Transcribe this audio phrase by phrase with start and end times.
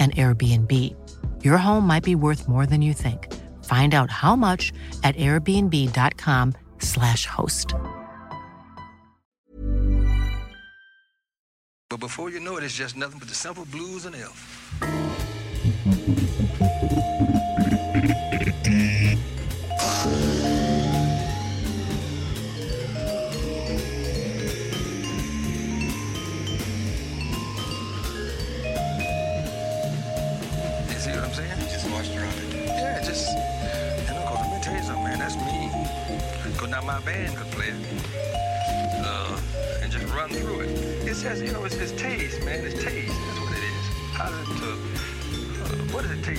[0.00, 0.96] an Airbnb.
[1.44, 3.30] Your home might be worth more than you think.
[3.64, 4.72] Find out how much
[5.04, 7.74] at airbnb.com/slash host.
[11.90, 14.78] But before you know it, it's just nothing but the simple blues and elf.
[14.80, 15.99] Mm-hmm.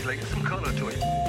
[0.05, 0.21] Like?
[0.23, 1.20] Some color to it.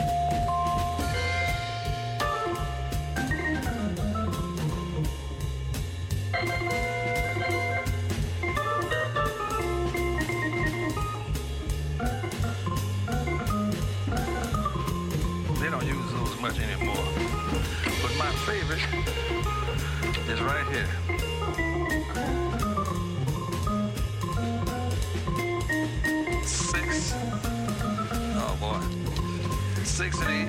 [30.02, 30.48] Six of these.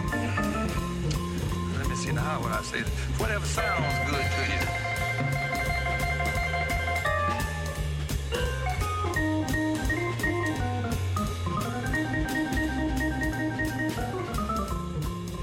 [1.78, 2.82] Let me see now how would I say.
[3.20, 4.62] Whatever sounds good to you.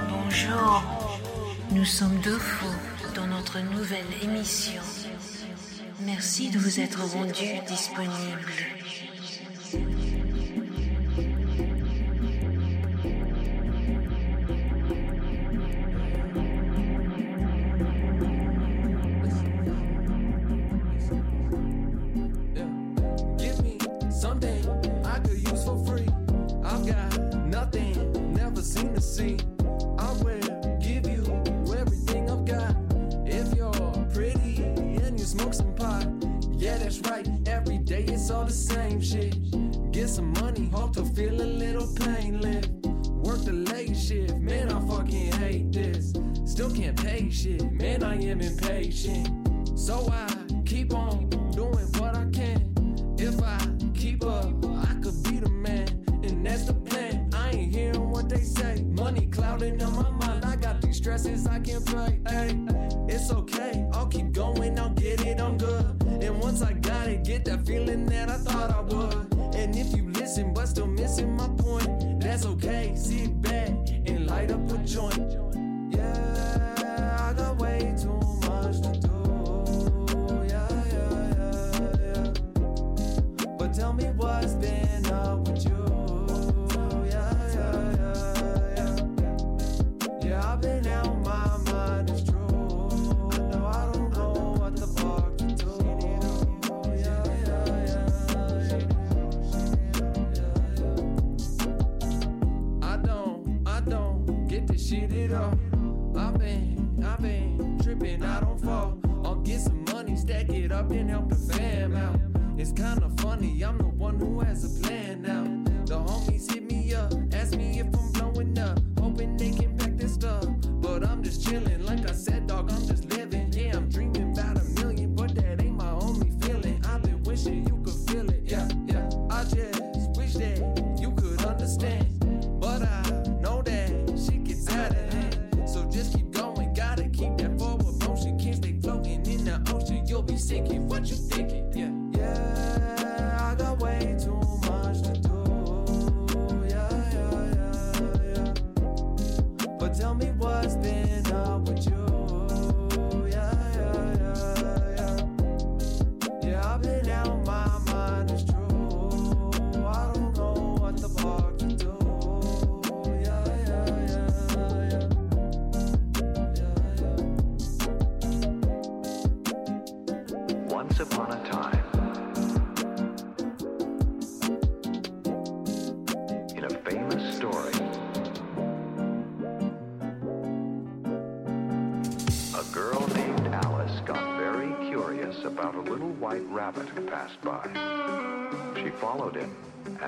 [0.09, 0.83] Bonjour,
[1.71, 2.67] nous sommes deux fous
[3.15, 4.83] dans notre nouvelle émission.
[6.01, 8.51] Merci de vous être rendu disponible.
[48.71, 49.77] Impatient.
[49.77, 50.40] So I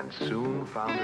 [0.03, 1.02] and soon found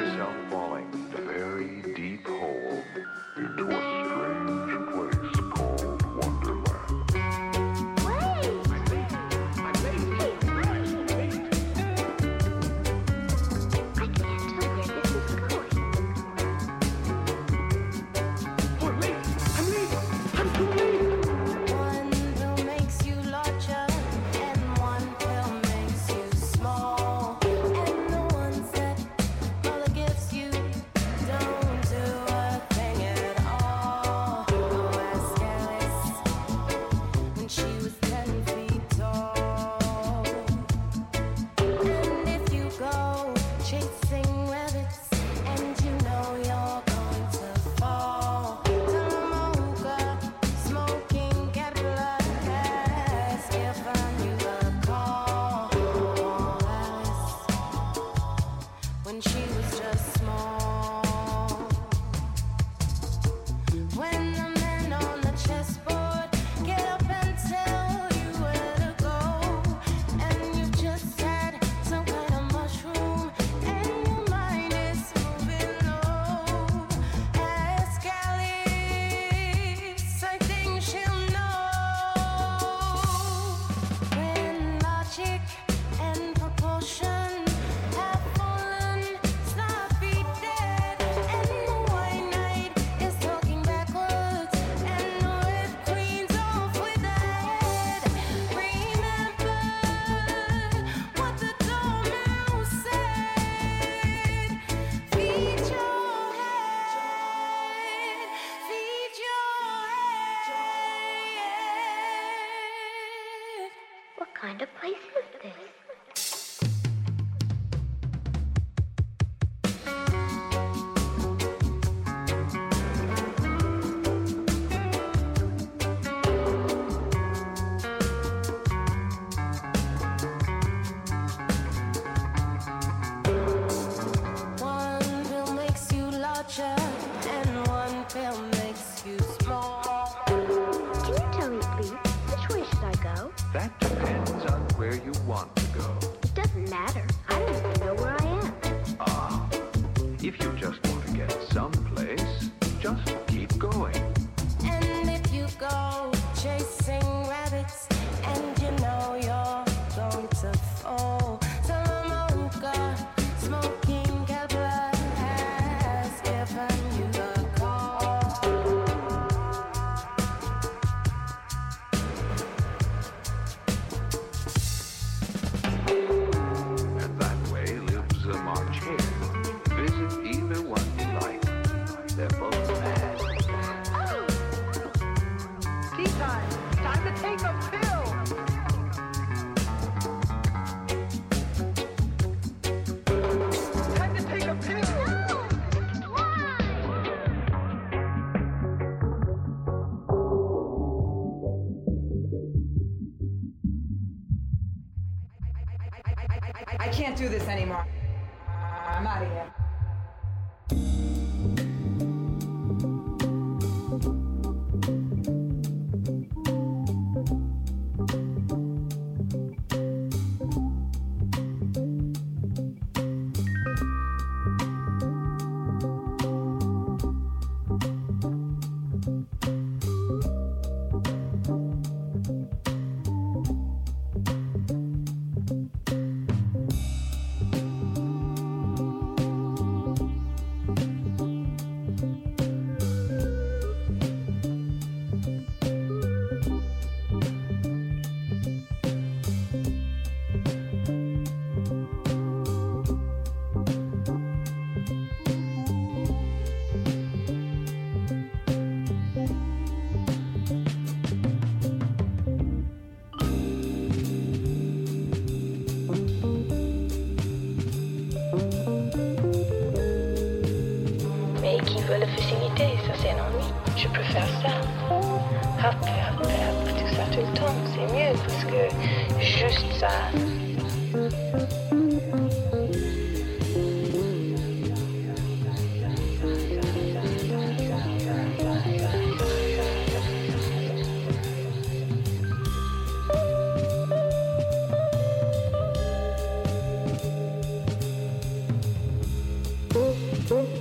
[300.30, 300.59] Have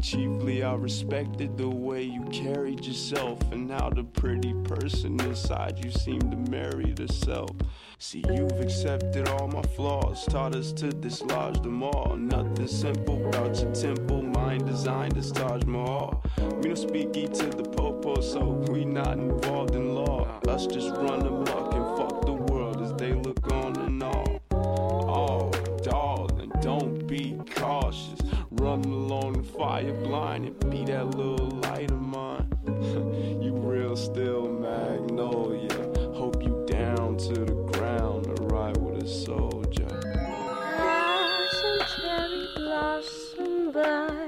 [0.00, 5.90] Chiefly, I respected the way you carried yourself and how the pretty person inside you
[5.90, 7.50] seemed to marry herself.
[7.98, 12.16] See, you've accepted all my flaws, taught us to dislodge them all.
[12.16, 16.22] Nothing simple about your temple, mind designed as Taj Mahal.
[16.38, 20.40] We don't speak E to the popo, so we not involved in law.
[20.46, 24.40] Us just run amok and fuck the world as they look on and all.
[24.52, 25.50] Oh,
[25.82, 27.36] darling, don't be.
[28.60, 32.48] Run along the fire blind and be that little light of mine.
[33.40, 35.72] you real still magnolia.
[36.14, 39.86] Hope you down to the ground to ride with a soldier.
[41.96, 44.27] Cherry blossom by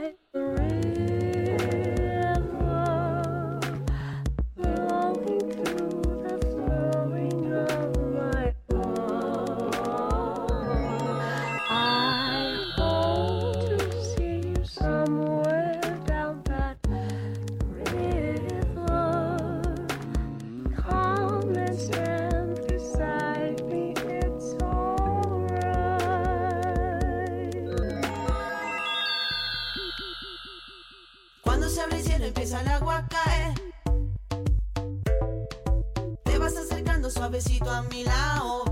[37.41, 38.65] suavecito a mi lado.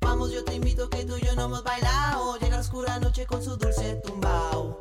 [0.00, 2.36] Vamos, yo te invito que tú y yo no hemos bailado.
[2.38, 4.78] Llega la oscura noche con su dulce tumbao.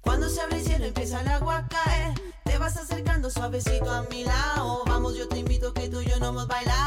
[0.00, 2.14] Cuando se abre el cielo empieza el agua a caer.
[2.44, 4.82] Te vas acercando suavecito a mi lado.
[4.86, 6.79] Vamos, yo te invito que tú y yo no hemos bailado.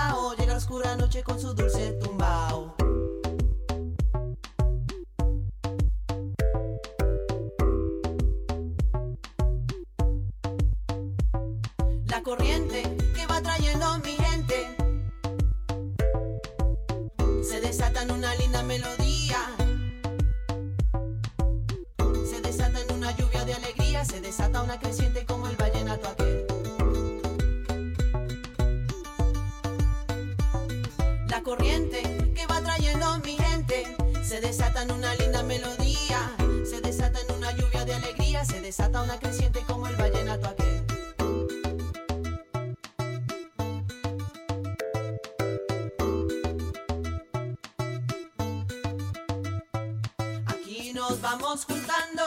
[51.10, 52.24] Nos vamos juntando,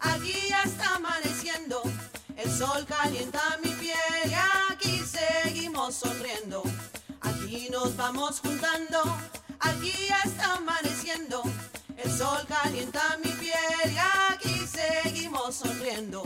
[0.00, 0.34] aquí
[0.64, 1.80] está amaneciendo.
[2.36, 4.34] El sol calienta mi piel y
[4.72, 6.64] aquí seguimos sonriendo.
[7.20, 8.98] Aquí nos vamos juntando,
[9.60, 9.92] aquí
[10.24, 11.42] está amaneciendo.
[11.96, 13.98] El sol calienta mi piel y
[14.32, 16.24] aquí seguimos sonriendo.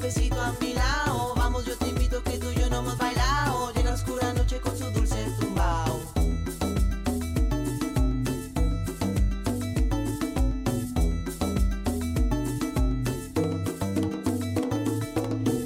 [0.00, 1.34] suavecito a.
[1.36, 3.70] Vamos, yo te invito que tú y yo no hemos bailado.
[3.74, 6.00] Llega la oscura noche con su dulce tumbao.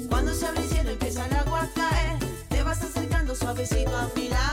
[0.09, 2.19] Cuando se abre el cielo empieza el agua a caer.
[2.49, 4.44] Te vas acercando suavecito a mi lado.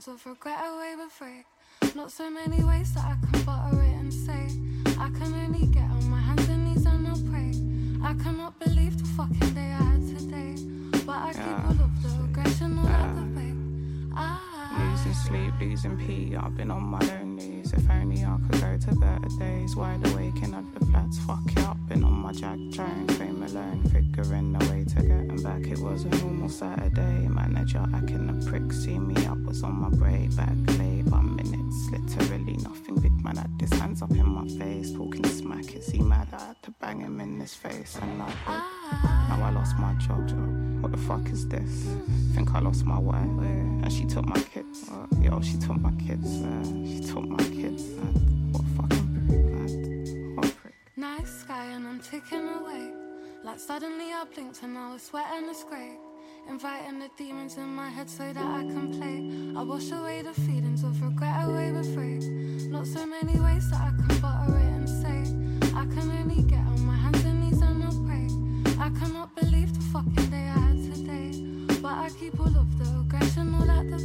[0.00, 1.94] Feelings of regret away with break.
[1.94, 4.46] Not so many ways that I can butter it and say.
[4.98, 7.52] I can only get on my hands and knees and I'll pray.
[8.02, 10.54] I cannot believe the fucking day I had today.
[11.06, 13.25] But I keep all of the aggression all out the way.
[13.25, 13.25] Losing
[15.26, 16.36] sleep, losing pee.
[16.36, 17.72] I've been on my own knees.
[17.72, 19.74] If only I could go to better days.
[19.74, 21.76] Wide awake in at the flats, fuck it up.
[21.88, 23.82] Been on my Jack Jones, fame alone.
[23.92, 25.66] Figuring the way to getting back.
[25.66, 27.28] It was a normal Saturday.
[27.28, 28.72] Manager acting a prick.
[28.72, 30.34] See me up, was on my break.
[30.36, 31.78] Back late, by minutes.
[31.90, 32.96] Literally nothing.
[32.96, 34.92] Big man had his hands up in my face.
[34.92, 35.74] Talking smack.
[35.74, 36.28] Is he mad?
[36.32, 37.98] I had to bang him in his face.
[38.00, 38.85] And I ah.
[39.28, 40.30] Now I lost my job.
[40.80, 41.88] What the fuck is this?
[42.34, 43.16] Think I lost my wife.
[43.82, 44.88] And she took my kids.
[45.20, 46.28] Yo, she took my kids.
[46.88, 47.82] She took my kids.
[47.82, 48.02] Uh,
[48.52, 50.36] what fucking prick.
[50.36, 50.74] What prick.
[50.96, 52.92] Nice sky and I'm ticking away.
[53.44, 55.98] Like suddenly I blinked and I was sweating the scrape.
[56.48, 59.58] Inviting the demons in my head so that I can play.
[59.58, 62.22] I wash away the feelings of regret away with break.
[62.70, 65.20] Not so many ways that I can butter it and say.
[65.74, 66.64] I can only get
[68.86, 71.32] I cannot believe the fucking day I had today.
[71.82, 73.98] But I keep all of the regrets and all at the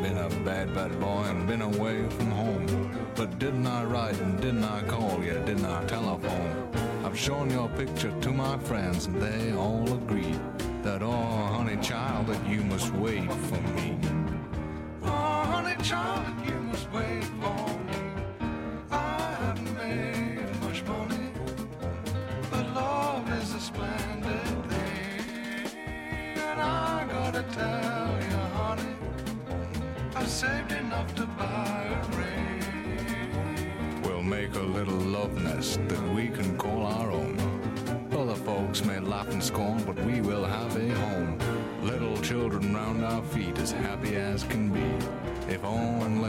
[0.00, 2.98] been a bad, bad boy and been away from home.
[3.14, 5.34] But didn't I write and didn't I call you?
[5.44, 6.70] Didn't I telephone?
[7.04, 10.34] I've shown your picture to my friends and they all agree
[10.82, 13.98] that, oh, honey child, that you must wait for me.
[34.84, 37.38] Little love nest that we can call our own.
[38.10, 41.38] Other folks may laugh and scorn, but we will have a home.
[41.82, 45.52] Little children round our feet, as happy as can be.
[45.52, 46.21] If only,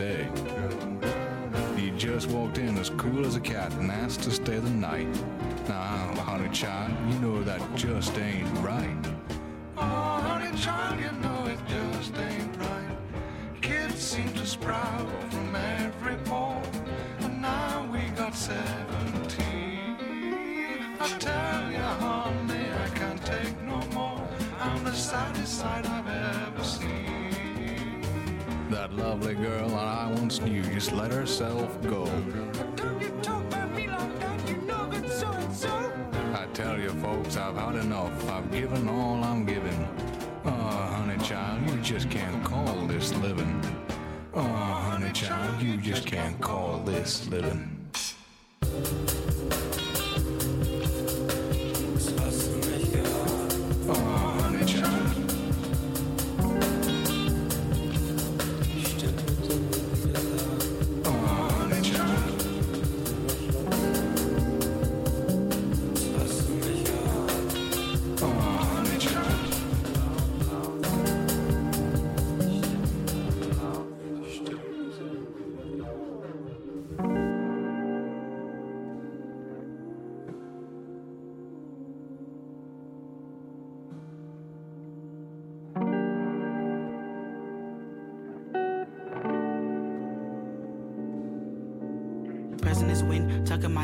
[0.00, 0.26] stay.
[1.76, 5.12] He just walked in as cool as a cat and asked to stay the night.
[5.68, 8.96] Now, honey child, you know that just ain't right.
[30.80, 32.06] Just let herself go.
[36.32, 38.30] I tell you, folks, I've had enough.
[38.30, 39.86] I've given all I'm giving.
[40.46, 43.62] Oh, honey child, you just can't call this living.
[44.32, 47.79] Oh, honey child, you just can't call this living.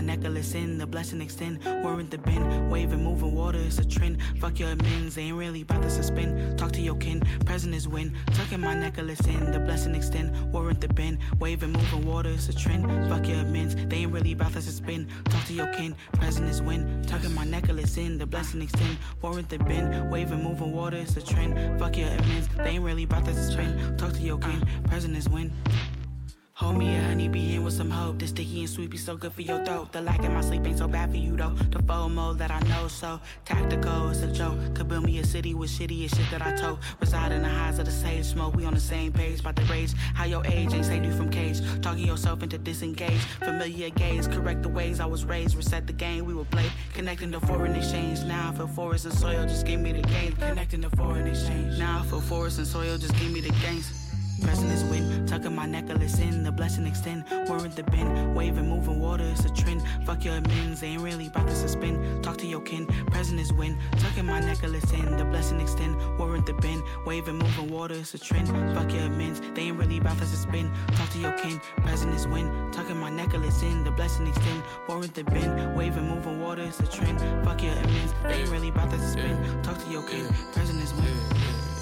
[0.07, 1.63] Necklace in, the blessing extend.
[1.83, 4.19] Warrant the bend, waving, moving water, it's a trend.
[4.41, 6.57] Fuck your amends, they ain't really about to suspend.
[6.57, 10.53] Talk to your kin, present is wind, tucking my necklace in, the blessing extend.
[10.53, 12.85] Warrant the bend, waving, moving water, it's a trend.
[13.09, 15.09] Fuck your amends, they ain't really about to suspend.
[15.25, 18.97] Talk to your kin, present is wind, tucking my necklace in, the blessing extend.
[19.21, 21.81] Warrant the bend, waving, moving water, it's a trend.
[21.81, 23.99] Fuck your amends, they ain't really about to suspend.
[23.99, 25.51] Talk to your kin, present is wind.
[26.57, 28.19] Hold me a honeybee in with some hope.
[28.19, 29.93] The sticky and sweet be so good for your throat.
[29.93, 31.51] The lack in my sleep ain't so bad for you though.
[31.51, 34.57] The FOMO that I know so tactical, is a joke.
[34.75, 36.79] Could build me a city with shitty shit that I told.
[36.99, 38.57] Reside in the highs of the sage smoke.
[38.57, 39.93] We on the same page, about the rage.
[40.15, 41.61] How your age ain't saved you from cage.
[41.83, 43.21] Talking yourself into disengage.
[43.39, 45.57] Familiar gaze, correct the ways I was raised.
[45.57, 46.71] Reset the game, we would play.
[46.95, 48.23] Connecting the foreign exchange.
[48.23, 50.35] Now I feel forest and soil, just give me the gains.
[50.39, 51.79] Connecting the foreign exchange.
[51.79, 54.06] Now I feel forest and soil, just give me the gains.
[54.43, 57.25] Present is wind, tucking my necklace in, the blessing extend.
[57.49, 59.83] Warrant the bend, waving, moving water, it's a trend.
[60.05, 62.23] Fuck your amends, they ain't really about to suspend.
[62.23, 65.97] Talk to your kin, present is wind, tucking my necklace in, the blessing extend.
[66.19, 68.49] Warrant the bend, waving, moving water, it's a trend.
[68.75, 70.71] Fuck your amends, they ain't really about to suspend.
[70.97, 74.63] Talk to your kin, present is wind, tucking my necklace in, the blessing extend.
[74.89, 77.19] Warrant the bend, waving, moving water, it's a trend.
[77.45, 79.65] Fuck your amends, they ain't really about to suspend.
[79.65, 81.07] Talk to your kin, present is wind.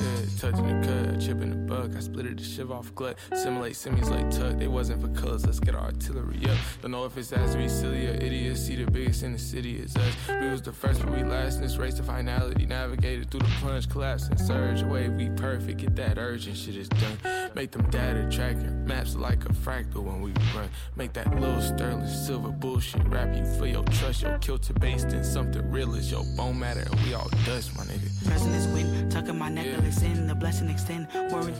[0.00, 1.90] Yeah, touching the cut, chipping the buck.
[1.96, 3.16] I splitted the shiv off glut.
[3.34, 4.58] Simulate semis like tuck.
[4.58, 5.44] They wasn't for colors.
[5.44, 6.56] Let's get our artillery up.
[6.82, 8.56] Don't know if it's as to be silly or idiot.
[8.56, 10.14] See the biggest in the city is us.
[10.28, 12.66] We was the first, but we last in this race to finality.
[12.66, 14.82] Navigated through the plunge, collapse and surge.
[14.82, 15.78] Away, we perfect.
[15.78, 17.18] Get that urgent shit is done.
[17.54, 20.68] Make them data tracking maps like a fractal when we run.
[20.96, 23.04] Make that little sterling silver bullshit.
[23.08, 24.22] Wrap you for your trust.
[24.22, 26.80] Your kilter based in something real is your bone matter.
[26.80, 28.08] And we all dust, my nigga.
[28.26, 31.08] Present is wind, tucking my necklace in, the blessing extend.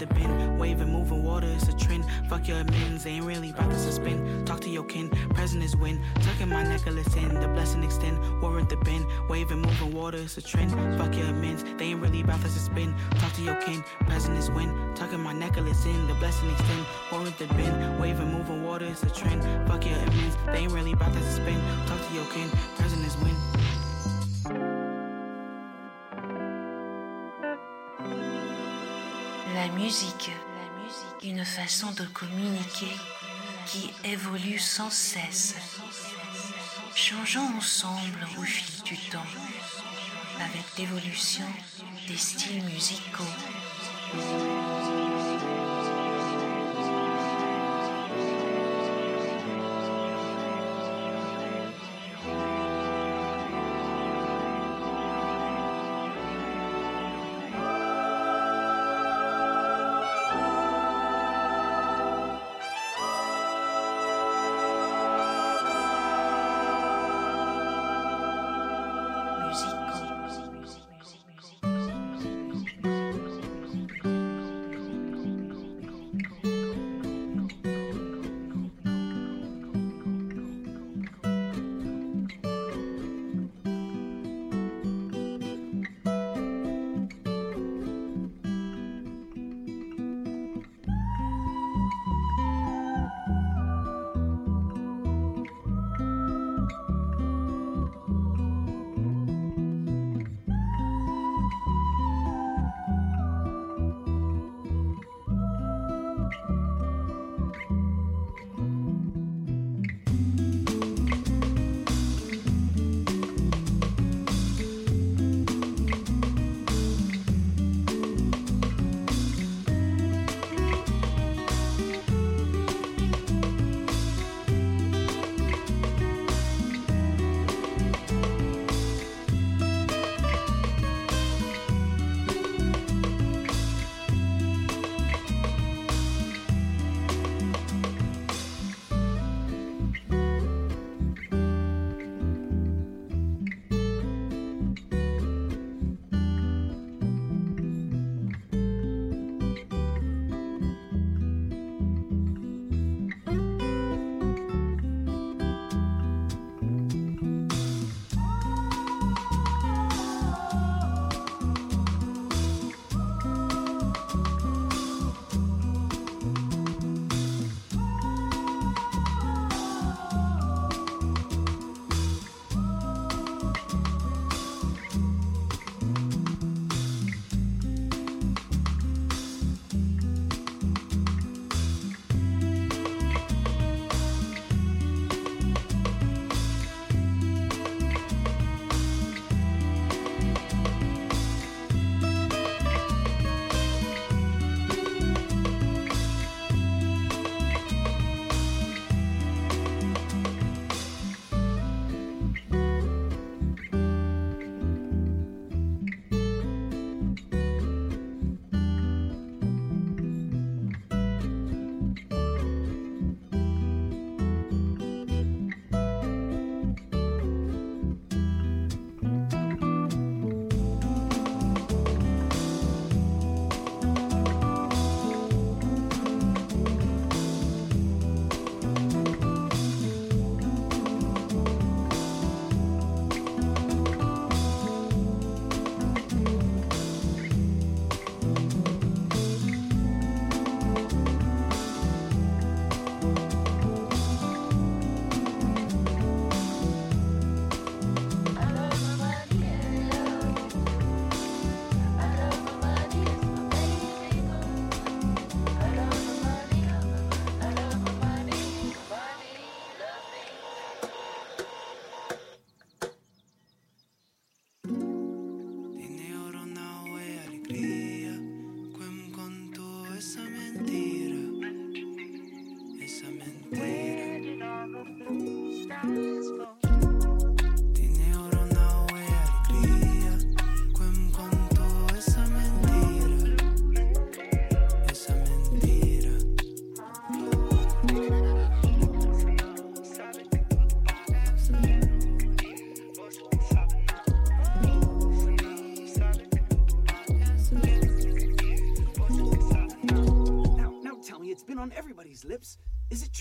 [0.06, 2.04] The bend, waving, moving water, it's a trend.
[2.28, 4.46] Fuck your they ain't really about to suspend.
[4.46, 6.02] Talk to your kin, present is win.
[6.22, 8.18] tucking my necklace in, the blessing extend.
[8.40, 10.70] Warrant the bend, waving, moving water, it's a trend.
[10.98, 12.94] Fuck your amends, they ain't really about to suspend.
[13.18, 14.70] Talk to your kin, present is win.
[14.94, 16.86] tucking my necklace in, the blessing extend.
[17.10, 19.42] Warrant the bend, waving, moving water, it's a trend.
[19.68, 21.60] Fuck your amends, they ain't really about to suspend.
[21.86, 24.83] Talk to your kin, present is wind.
[29.54, 30.32] La musique,
[31.22, 32.90] une façon de communiquer
[33.66, 35.54] qui évolue sans cesse.
[36.96, 39.30] Changeons ensemble au fil du temps,
[40.40, 41.46] avec l'évolution
[42.08, 43.22] des styles musicaux.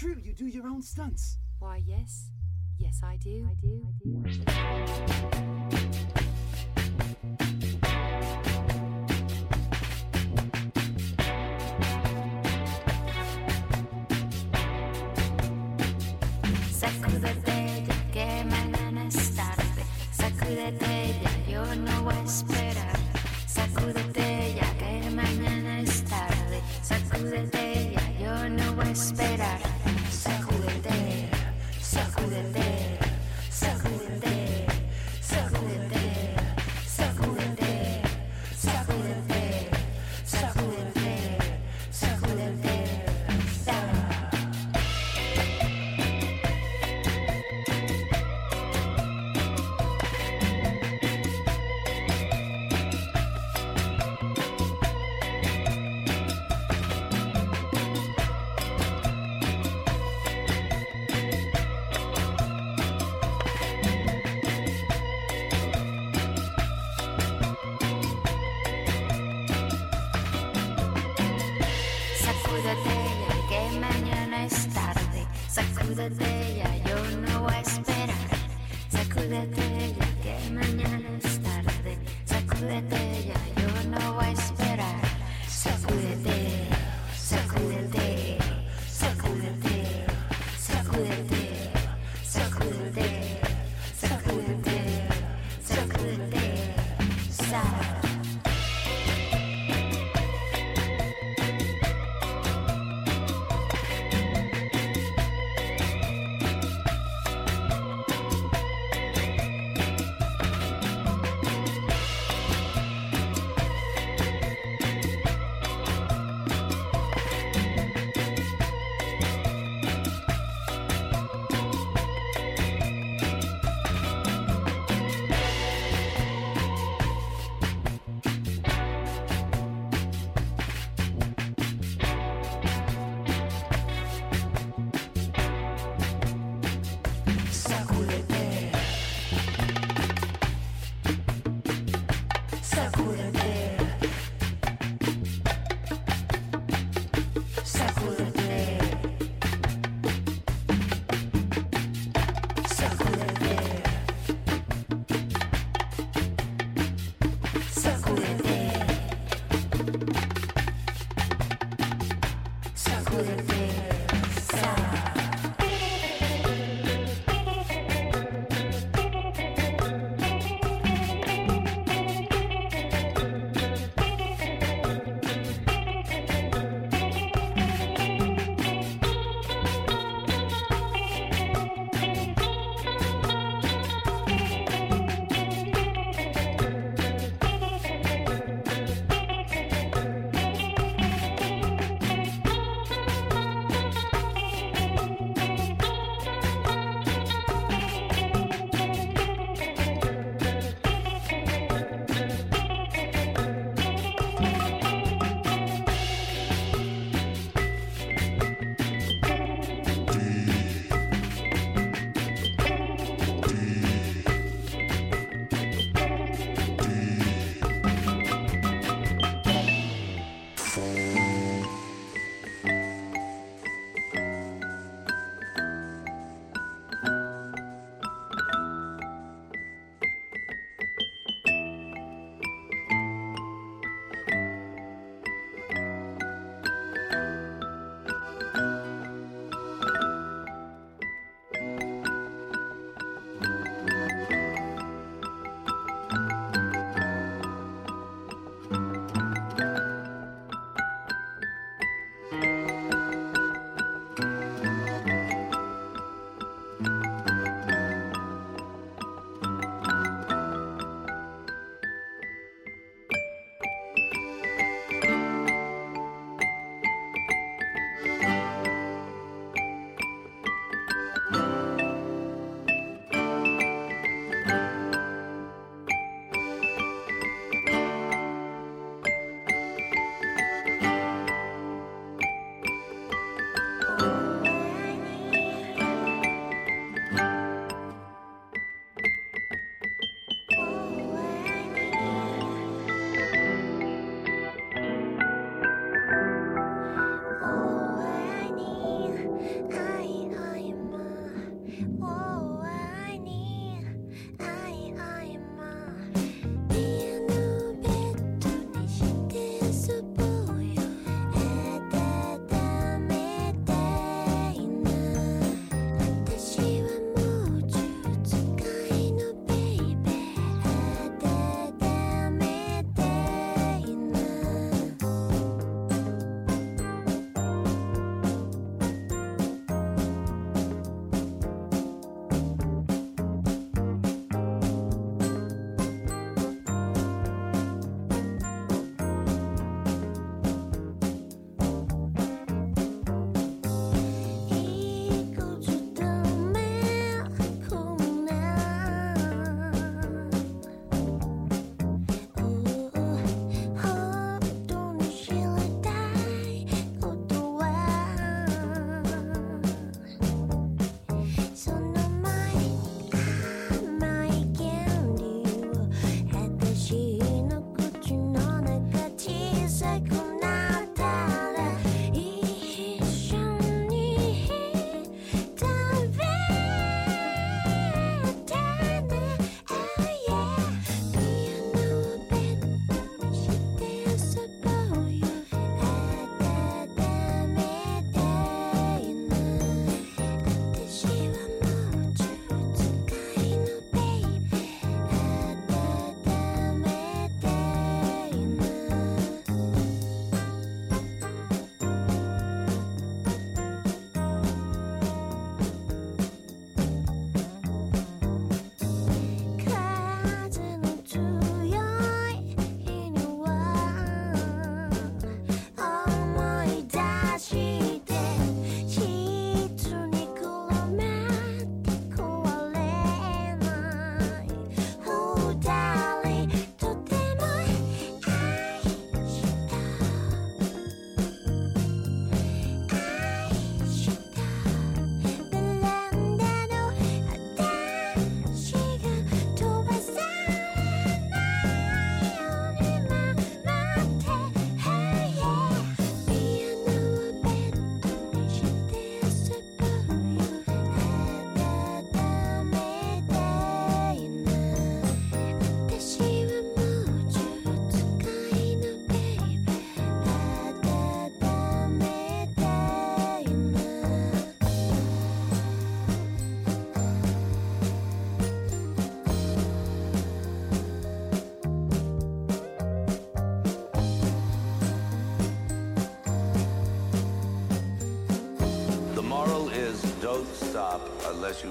[0.04, 1.38] true you do your own stunts?
[1.60, 2.30] Why, yes.
[2.78, 3.48] Yes, I do.
[3.50, 3.88] I do.
[3.88, 5.23] I do.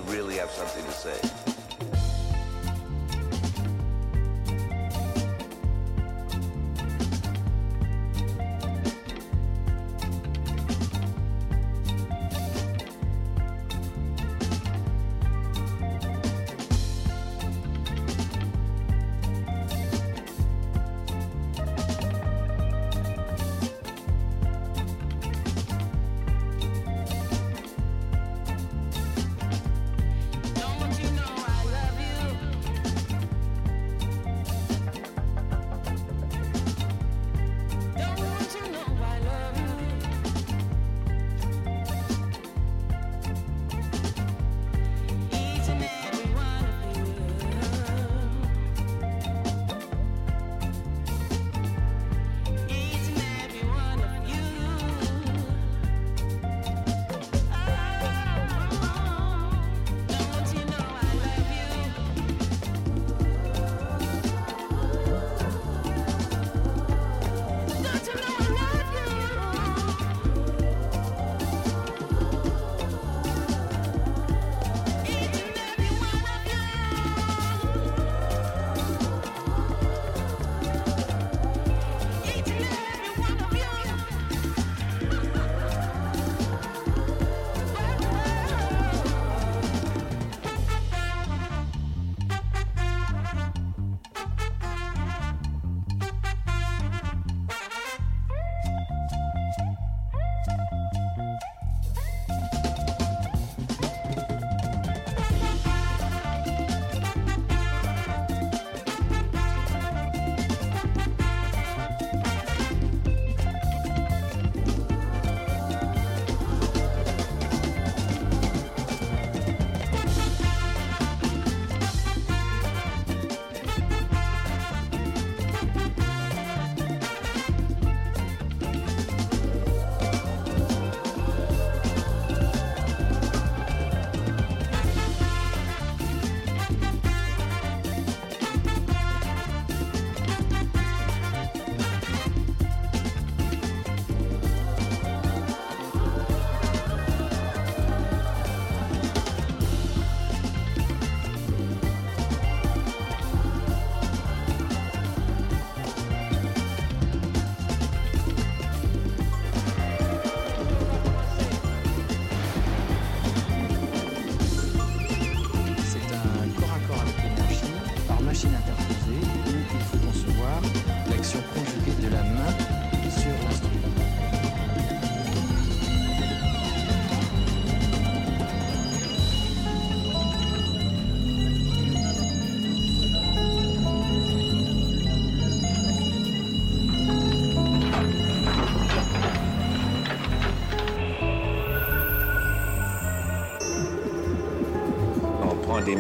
[0.06, 1.31] really have something to say.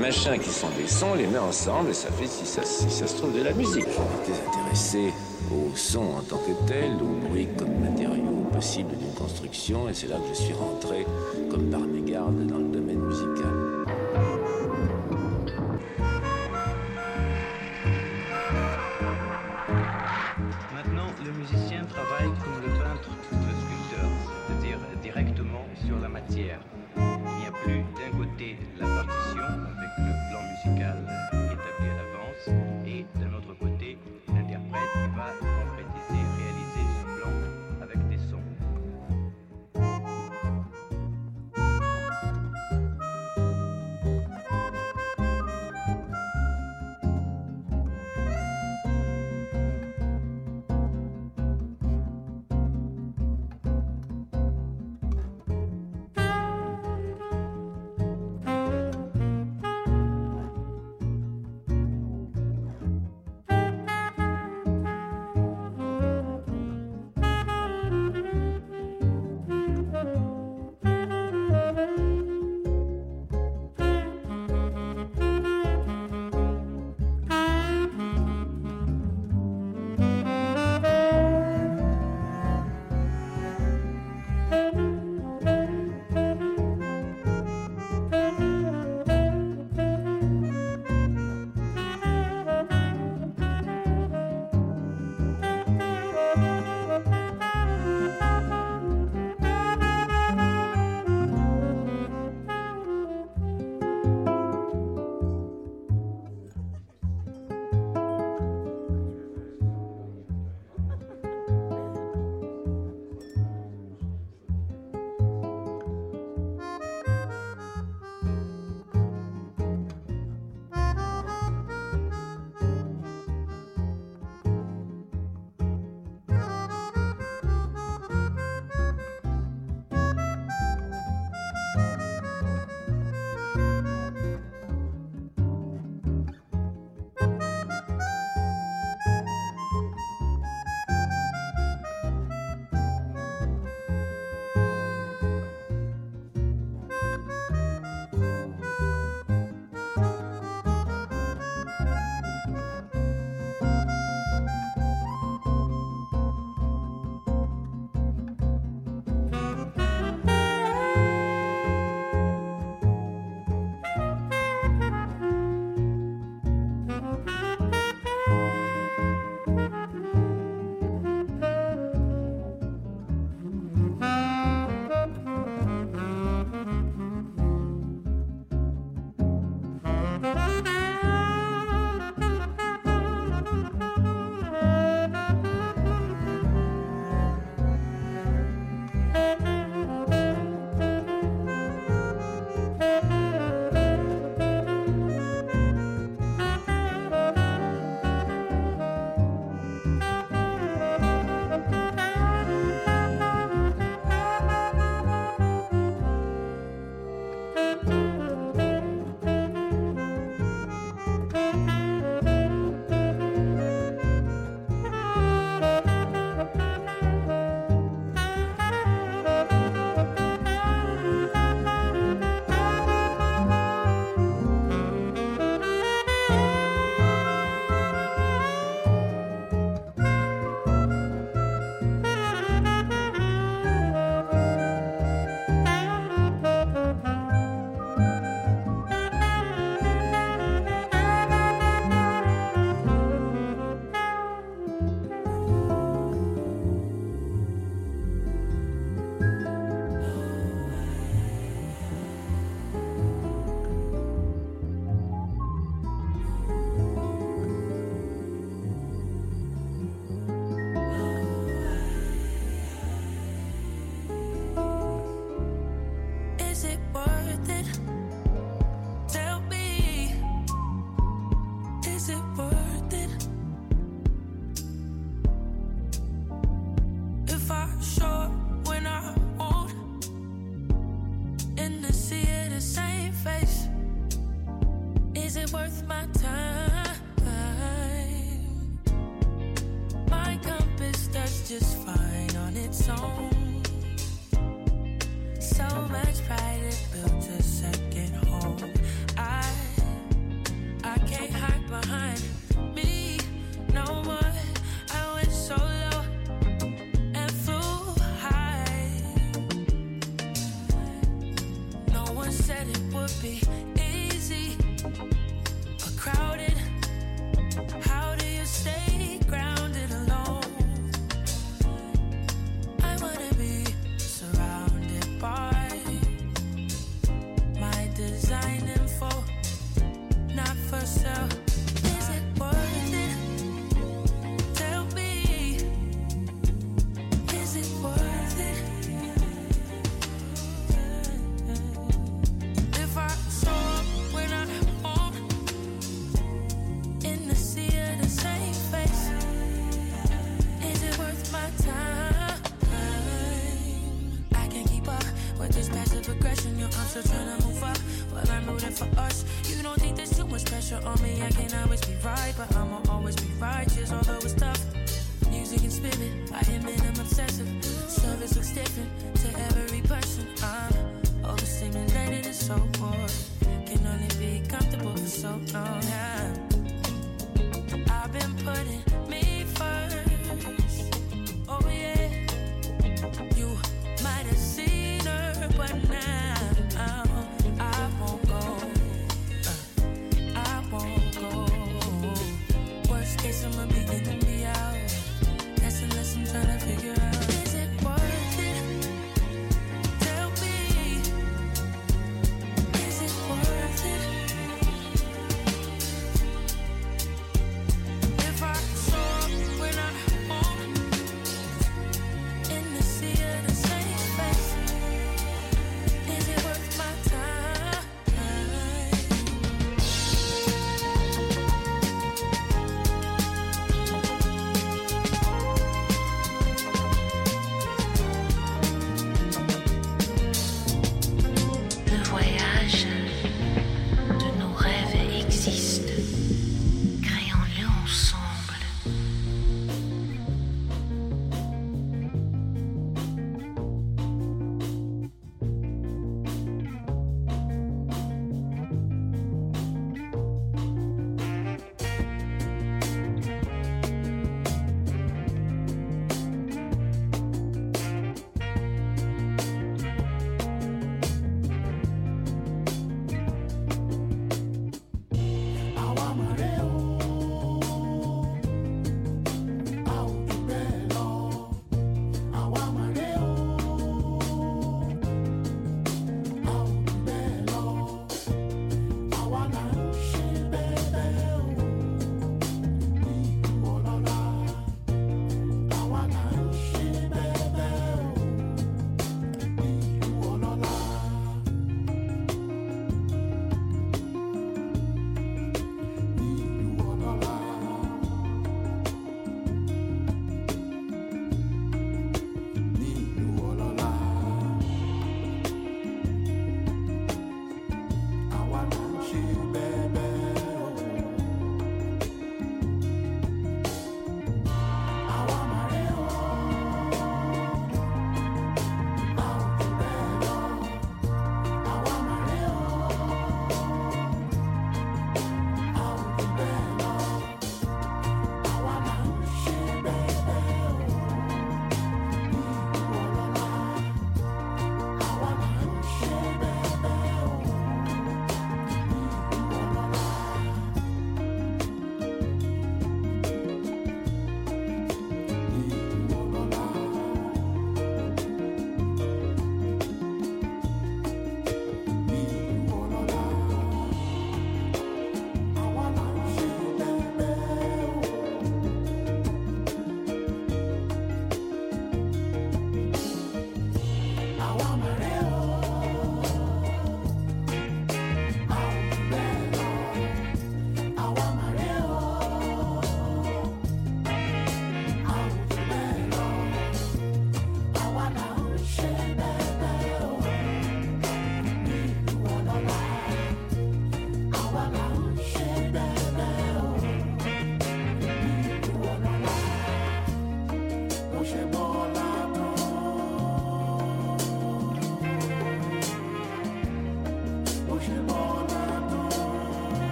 [0.00, 2.62] Les machins qui sont des sons, on les met ensemble et ça fait, si ça,
[2.64, 3.84] se trouve, de la musique.
[3.84, 5.12] J'étais intéressé
[5.52, 10.08] au son en tant que tel, au bruit comme matériau possible d'une construction, et c'est
[10.08, 11.06] là que je suis rentré,
[11.50, 13.69] comme par mégarde, dans le domaine musical.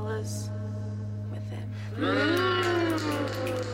[0.00, 0.50] Well as
[1.30, 1.64] within.
[2.02, 3.73] I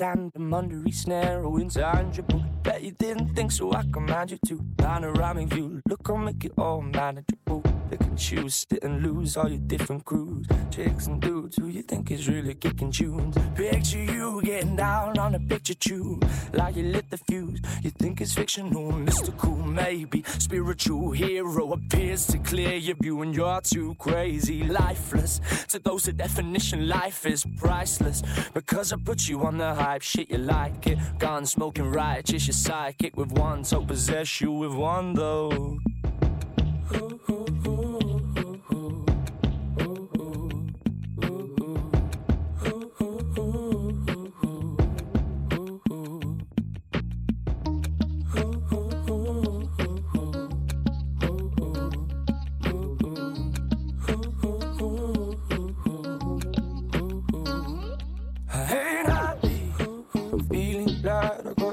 [0.00, 2.44] and I'm under each snare or intangible.
[2.62, 4.64] Bet you didn't think so, I command you to.
[4.76, 7.62] Panoramic view, look, I'll make it all manageable.
[7.90, 10.46] Pick and choose, sit and lose all your different crews.
[10.70, 13.34] Chicks and dudes who you think is really kicking tunes.
[13.54, 16.28] Picture you getting down on a picture tube.
[16.52, 17.60] Like you lit the fuse.
[17.82, 20.22] You think it's fictional, mystical, maybe.
[20.38, 24.64] Spiritual hero appears to clear your view and you're too crazy.
[24.64, 25.40] Lifeless.
[25.68, 28.22] To those, the definition life is priceless.
[28.52, 30.98] Because I put you on the hype, shit, you like it.
[31.18, 33.64] Gone smoking righteous, you're psychic with one.
[33.64, 35.77] So possess you with one, though.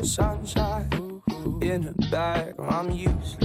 [0.06, 1.22] Sunshine
[1.62, 2.54] in a bag.
[2.60, 3.45] I'm useless.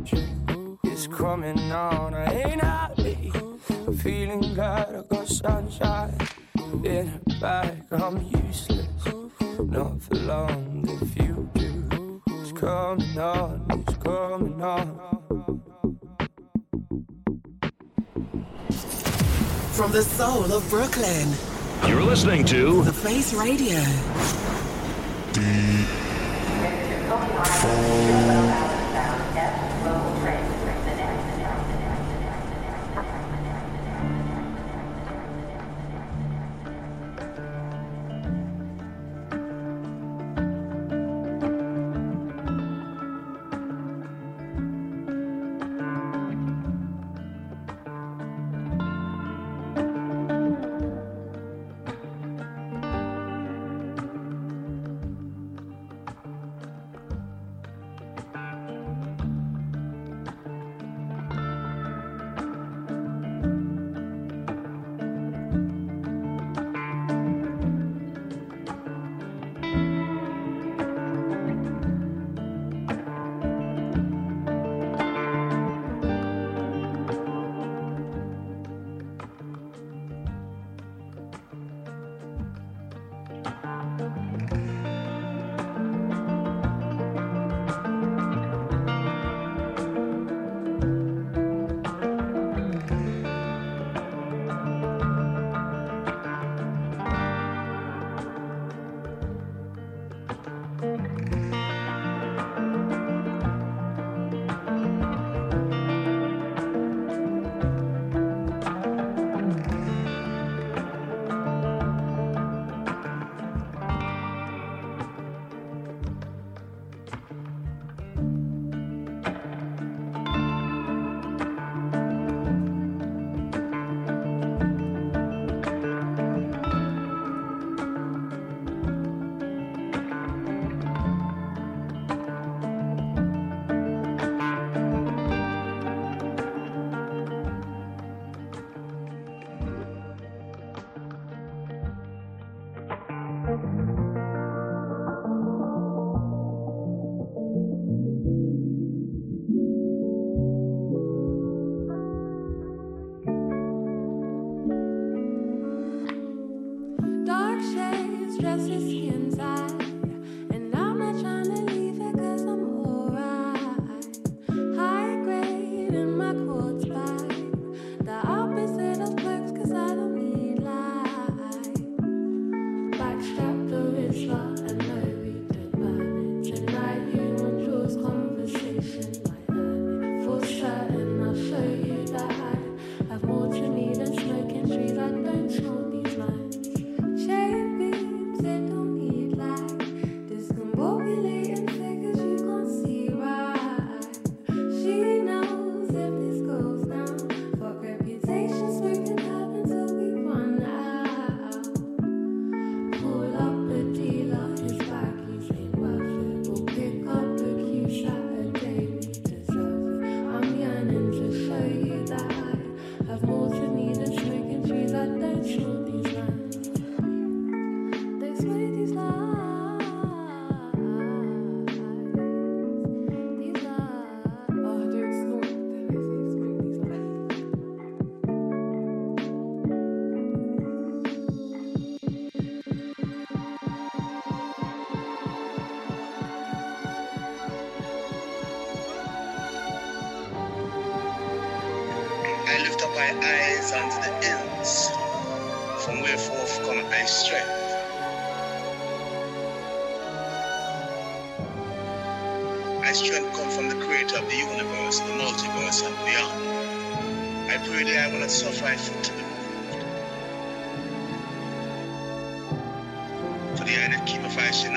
[0.00, 0.40] Not for long,
[0.80, 2.14] the future is coming on.
[2.14, 3.32] I ain't happy.
[3.86, 6.16] I'm feeling glad I got sunshine
[6.84, 7.84] in a bag.
[7.90, 8.88] I'm useless.
[9.58, 13.66] Not for long, the future is coming on.
[13.70, 15.00] It's coming on.
[19.72, 21.28] From the soul of Brooklyn,
[21.86, 23.80] You're listening to The Face Radio.
[27.80, 28.49] lift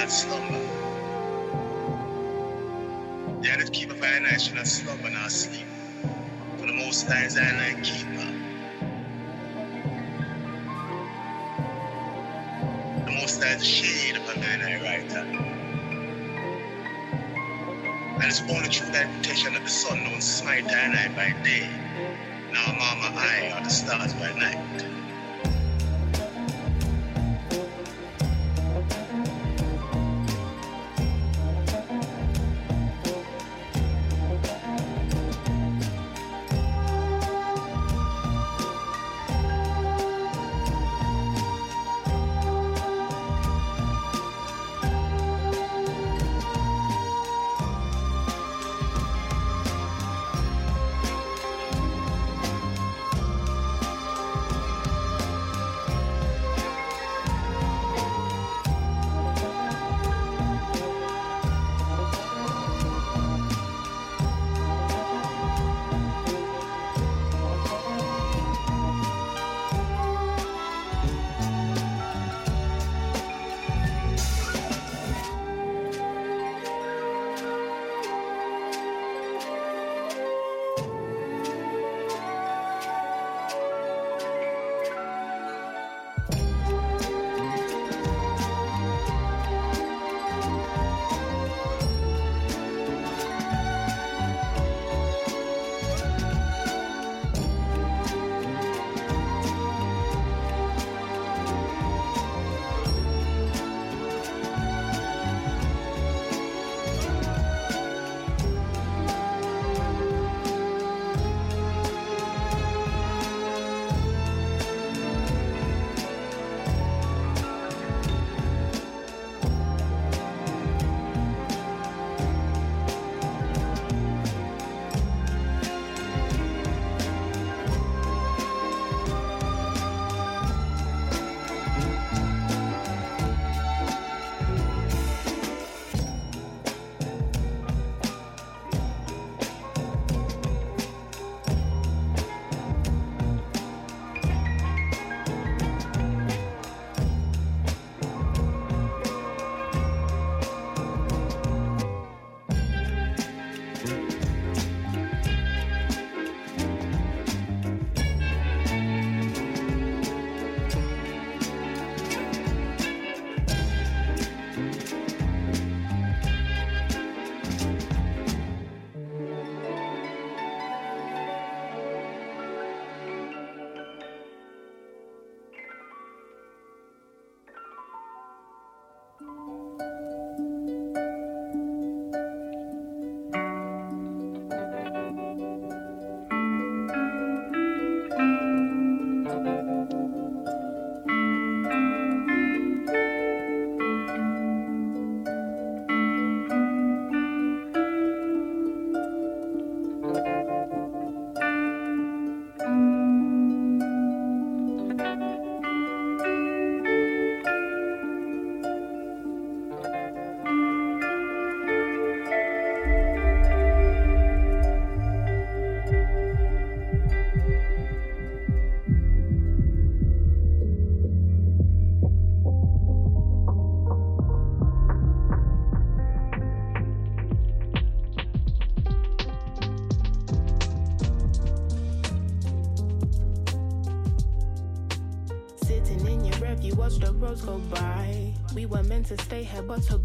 [0.04, 0.60] I not slumber.
[3.42, 5.66] The eye that keepeth I and I shall not slumber nor sleep.
[6.58, 8.60] For the most high is I and I keeper.
[13.06, 15.62] The most high is the shade upon thine eye right hand.
[18.04, 21.70] And it's only through thy protection that the sun don't smite thine eye by day,
[22.52, 25.03] nor mama eye or the stars by night.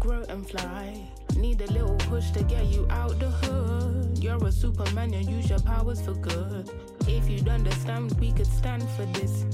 [0.09, 0.99] Grow and fly.
[1.35, 4.17] Need a little push to get you out the hood.
[4.17, 6.67] You're a superman, and use your powers for good.
[7.07, 9.45] If you'd understand, we could stand for this.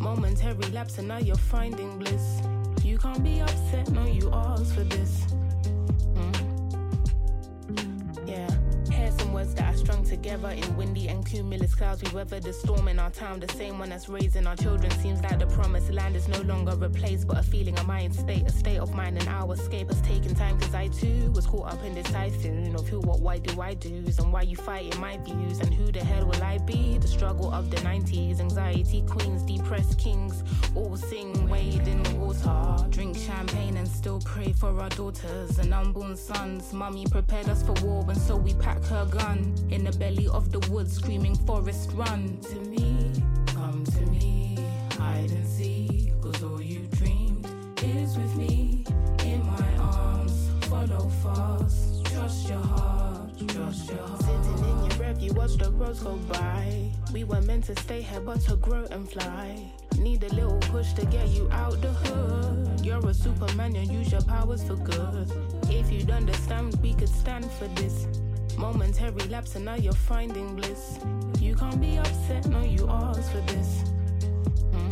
[0.00, 2.40] Momentary lapse, and now you're finding bliss.
[2.84, 5.33] You can't be upset, no, you asked for this.
[11.94, 12.12] Clouds.
[12.12, 14.90] We weather the storm in our town, the same one that's raising our children.
[15.00, 18.14] Seems like the promised land is no longer a place, but a feeling, a mind
[18.14, 19.18] state, a state of mind.
[19.18, 22.74] And our escape has taken time, cause I too was caught up in this typhoon
[22.74, 25.90] of who, what, why do I do's, and why you fighting my views, and who
[25.90, 26.98] the hell will I be?
[26.98, 30.42] The struggle of the 90s, anxiety queens, depressed kings,
[30.74, 35.72] all sing, wade in the water, drink champagne and still pray for our daughters and
[35.72, 36.72] unborn sons.
[36.72, 40.50] Mummy prepared us for war, and so we pack her gun in the belly of
[40.52, 43.12] the woods, screaming, Forest, run to me,
[43.46, 44.58] come to me,
[44.92, 47.46] hide and seek, cause all you dreamed
[47.82, 48.84] is with me
[49.24, 50.50] in my arms.
[50.66, 54.22] Follow fast, trust your heart, trust your heart.
[54.22, 56.90] Sitting in your breath, you watch the roads go by.
[57.12, 59.72] We were meant to stay here, but to grow and fly.
[59.98, 62.84] Need a little push to get you out the hood.
[62.84, 65.30] You're a superman and use your powers for good.
[65.70, 68.06] If you'd understand, we could stand for this.
[68.56, 70.98] Momentary lapse and now you're finding bliss.
[71.40, 73.84] You can't be upset, no, you asked for this.
[74.72, 74.90] Hmm.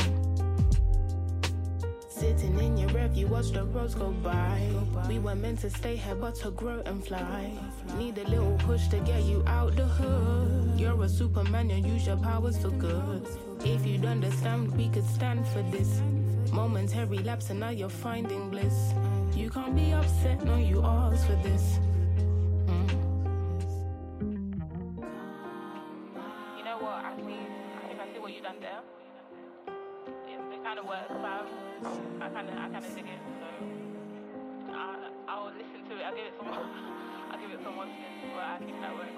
[2.09, 4.69] Sitting in your rev, you watch the roads go by.
[5.07, 7.51] We were meant to stay here, but to grow and fly.
[7.97, 10.79] Need a little push to get you out the hood.
[10.79, 13.27] You're a superman and use your powers for good.
[13.63, 16.01] If you'd understand, we could stand for this.
[16.51, 18.93] Momentary lapse and now you're finding bliss.
[19.35, 21.79] You can't be upset, no, you asked for this.
[22.67, 23.02] You
[32.83, 33.05] I it.
[34.71, 36.03] I, I'll listen to it.
[36.03, 36.47] I'll give it some,
[37.31, 38.29] I'll give it some spin.
[38.35, 39.09] But I think that works.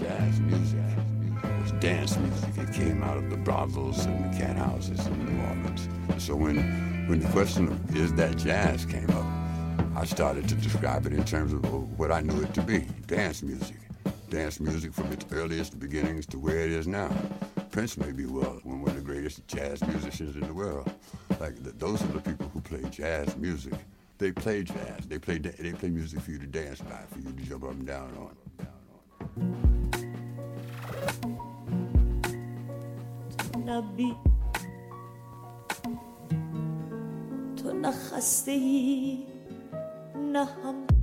[0.00, 0.78] Jazz music
[1.60, 2.56] was dance music.
[2.56, 5.88] It came out of the brothels and the cat houses in New Orleans.
[6.16, 6.56] So when,
[7.08, 9.35] when the question of is that jazz came up,
[9.95, 13.43] I started to describe it in terms of what I knew it to be, dance
[13.43, 13.77] music.
[14.29, 17.11] Dance music from its earliest beginnings to where it is now.
[17.71, 20.91] Prince may be well one of the greatest jazz musicians in the world.
[21.39, 23.73] Like the, those are the people who play jazz music.
[24.17, 25.07] They play jazz.
[25.07, 27.71] They play they play music for you to dance by, for you to jump up
[27.71, 28.35] and down on.
[33.65, 34.15] نبی
[37.57, 39.25] تو نه خسته ای
[40.26, 40.95] no.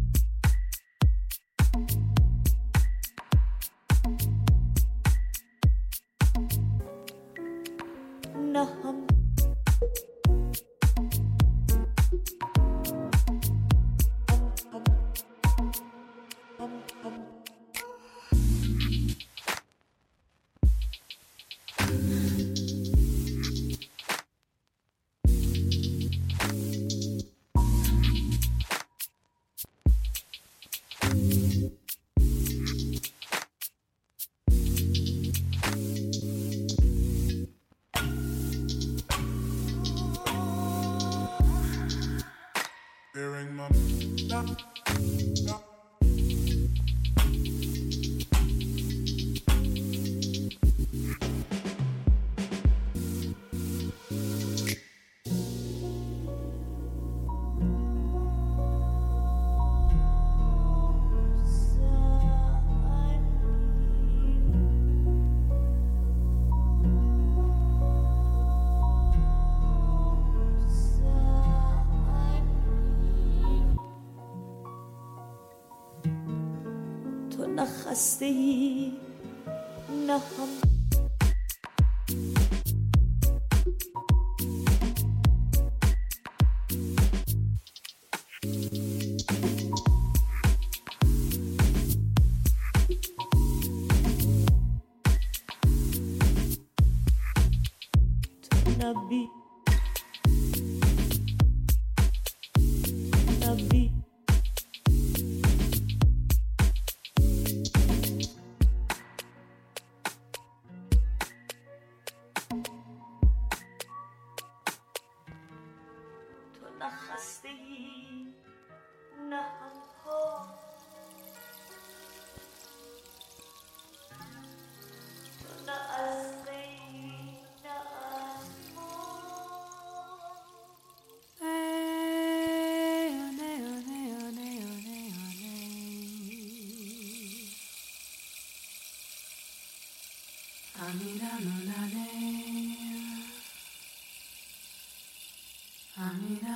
[78.24, 78.62] sei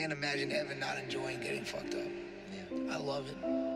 [0.00, 2.00] Can't imagine Evan not enjoying getting fucked up.
[2.72, 2.94] Yeah.
[2.94, 3.69] I love it.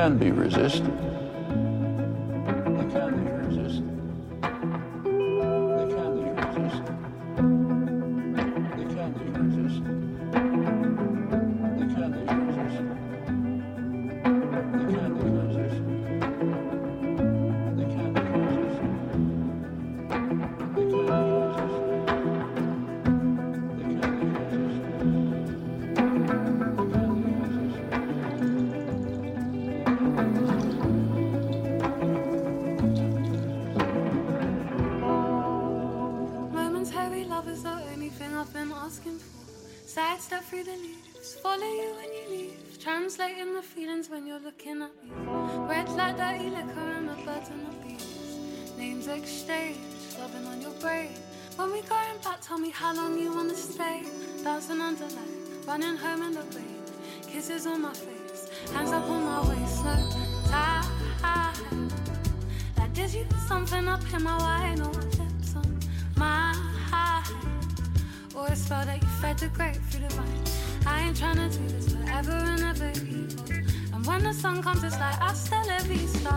[0.00, 1.09] Can be resisted.
[52.90, 54.02] How long you wanna stay.
[54.42, 56.82] Dancing under light, running home in the rain.
[57.28, 59.94] Kisses on my face, hands up on my waist, no
[60.46, 60.84] tie.
[62.76, 65.78] Like did you something up in my wine or lips on
[66.16, 66.52] my
[68.34, 70.44] Or a spell that you fed the grape through the vine.
[70.84, 73.94] I ain't tryna do this forever and ever evil.
[73.94, 76.34] And when the sun comes, it's like hasta la vista.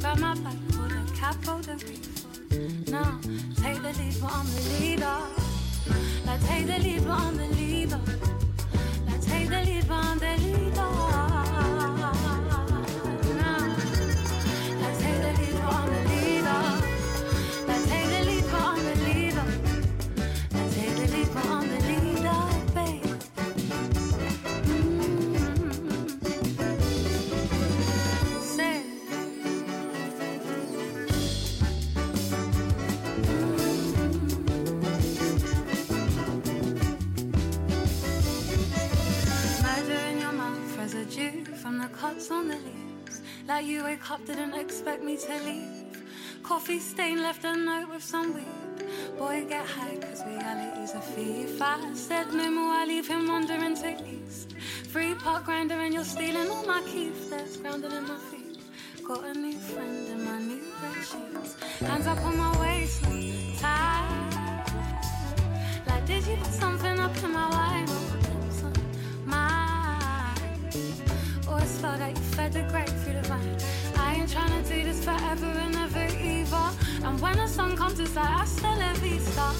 [0.00, 2.88] Grab my back, pull the cap, pull the reef.
[2.90, 3.20] Now,
[3.62, 5.51] take the lead, but I'm the leader.
[6.24, 7.98] Laat hij de liefde aan de liefde.
[9.06, 9.82] Laat hij de liefde.
[41.72, 43.22] From the cuts on the leaves.
[43.48, 46.02] Like you wake up, didn't expect me to leave.
[46.42, 48.78] Coffee stain left a note with some weed.
[49.18, 51.62] Boy, get high, cause reality's a thief.
[51.62, 54.52] I said no more, I leave him wandering to east.
[54.92, 57.30] Free pot grinder, and you're stealing all my keys.
[57.30, 58.58] That's grounded in my feet.
[59.02, 61.56] Got a new friend in my new red sheets.
[61.80, 63.02] Hands up on my waist,
[63.60, 64.64] tight.
[65.86, 68.11] Like, did you put something up in my wine?
[71.84, 73.56] Or that you fed the grape through the vine.
[73.96, 76.70] I ain't tryna do this forever and ever either.
[77.04, 79.52] And when the sun comes, it's like hasta la vista.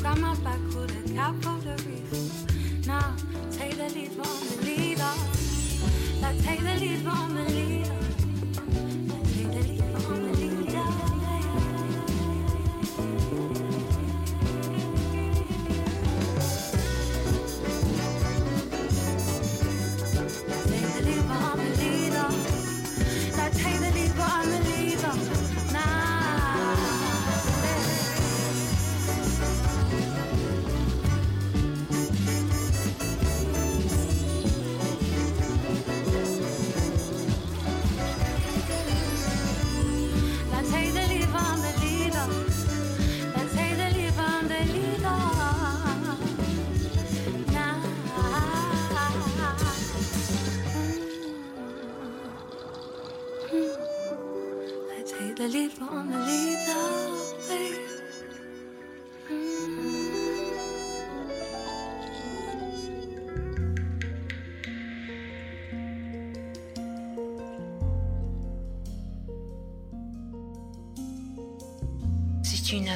[0.00, 2.86] Grab my back, pull the cap, pull the reef.
[2.86, 3.14] Now,
[3.52, 5.14] take the lead, but I'm the leader.
[6.20, 7.87] Like, take the lead, but I'm the leader.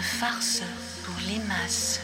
[0.02, 0.62] Farce
[1.04, 2.01] pour les masses.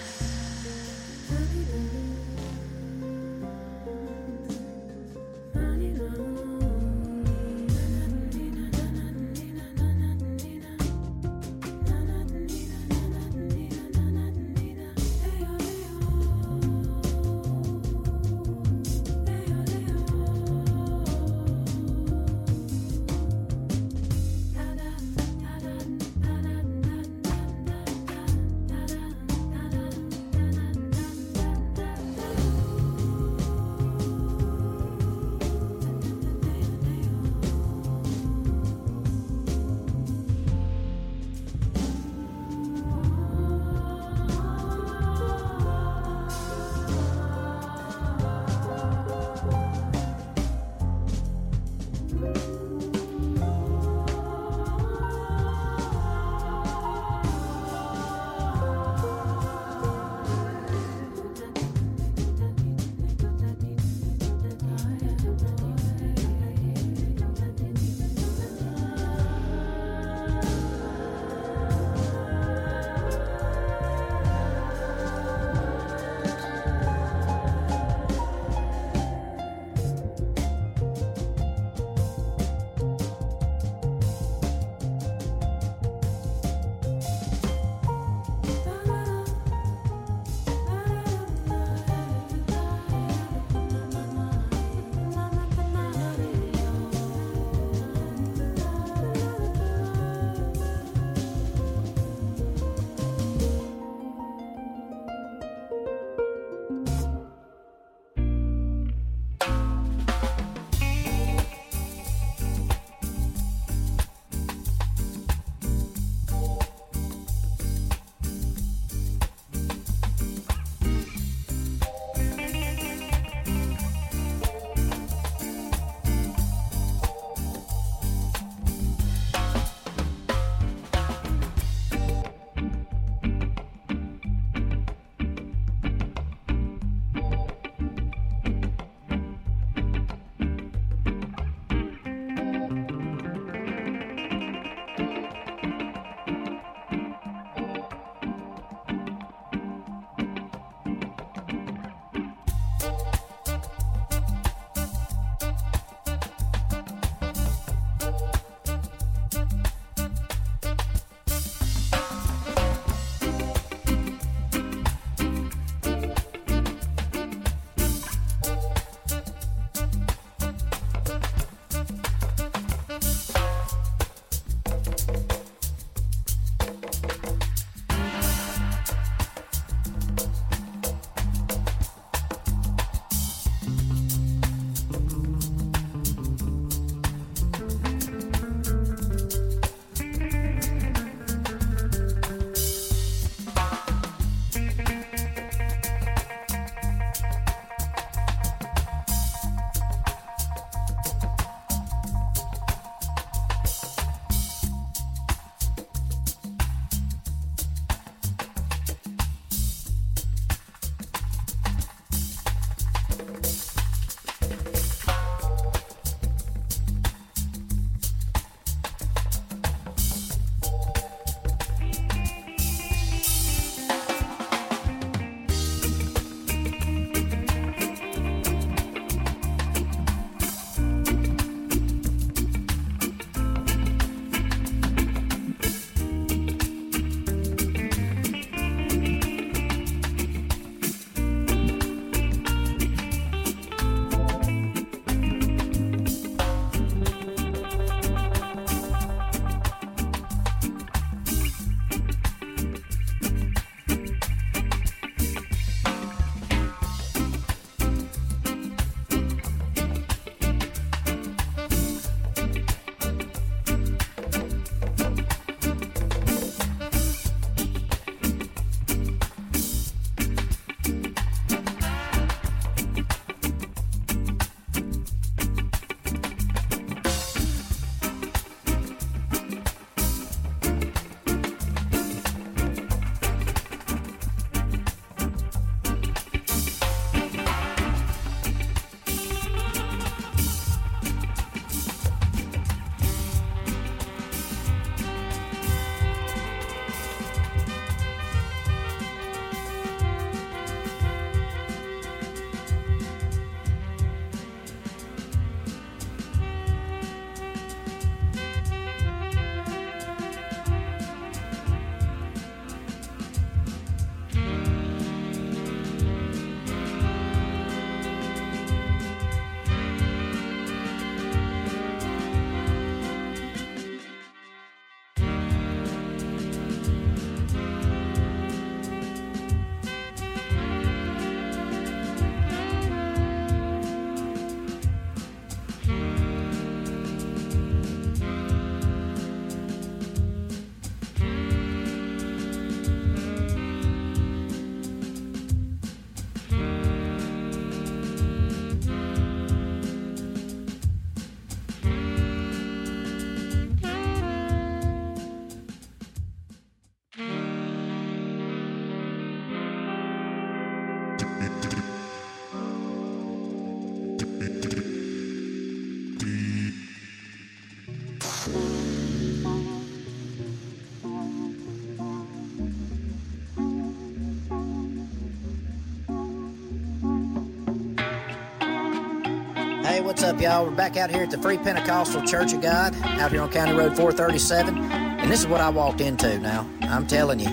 [380.41, 380.65] Y'all?
[380.65, 383.73] We're back out here at the Free Pentecostal Church of God, out here on County
[383.73, 384.79] Road 437.
[384.79, 386.69] And this is what I walked into now.
[386.83, 387.49] I'm telling you.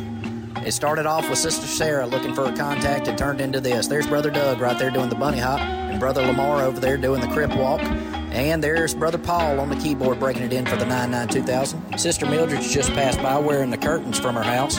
[0.63, 3.87] It started off with Sister Sarah looking for a contact and turned into this.
[3.87, 7.21] There's Brother Doug right there doing the bunny hop, and Brother Lamar over there doing
[7.21, 7.81] the crip walk.
[7.81, 11.97] And there's Brother Paul on the keyboard breaking it in for the 992,000.
[11.97, 14.77] Sister Mildred's just passed by wearing the curtains from her house.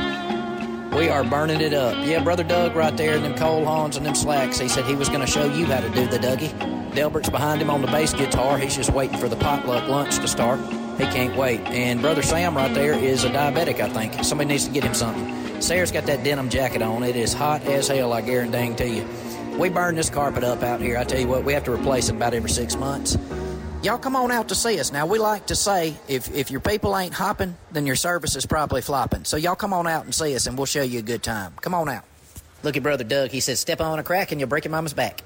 [0.95, 2.07] We are burning it up.
[2.07, 4.59] Yeah, Brother Doug right there in them coal horns and them slacks.
[4.59, 6.76] He said he was going to show you how to do the Dougie.
[6.97, 8.59] Delbert's behind him on the bass guitar.
[8.59, 10.59] He's just waiting for the potluck lunch to start.
[10.99, 11.61] He can't wait.
[11.61, 14.25] And Brother Sam right there is a diabetic, I think.
[14.25, 15.61] Somebody needs to get him something.
[15.61, 17.03] Sarah's got that denim jacket on.
[17.03, 19.07] It is hot as hell, I guarantee you.
[19.59, 20.97] We burn this carpet up out here.
[20.97, 23.17] I tell you what, we have to replace it about every six months.
[23.83, 24.91] Y'all come on out to see us.
[24.91, 28.47] Now, we like to say if, if your people ain't hopping, then your service is
[28.47, 29.25] probably flopping.
[29.25, 31.53] So, y'all come on out and see us, and we'll show you a good time.
[31.61, 32.05] Come on out.
[32.63, 33.31] Look at Brother Doug.
[33.31, 35.23] He says, Step on a crack and you'll break your mama's back.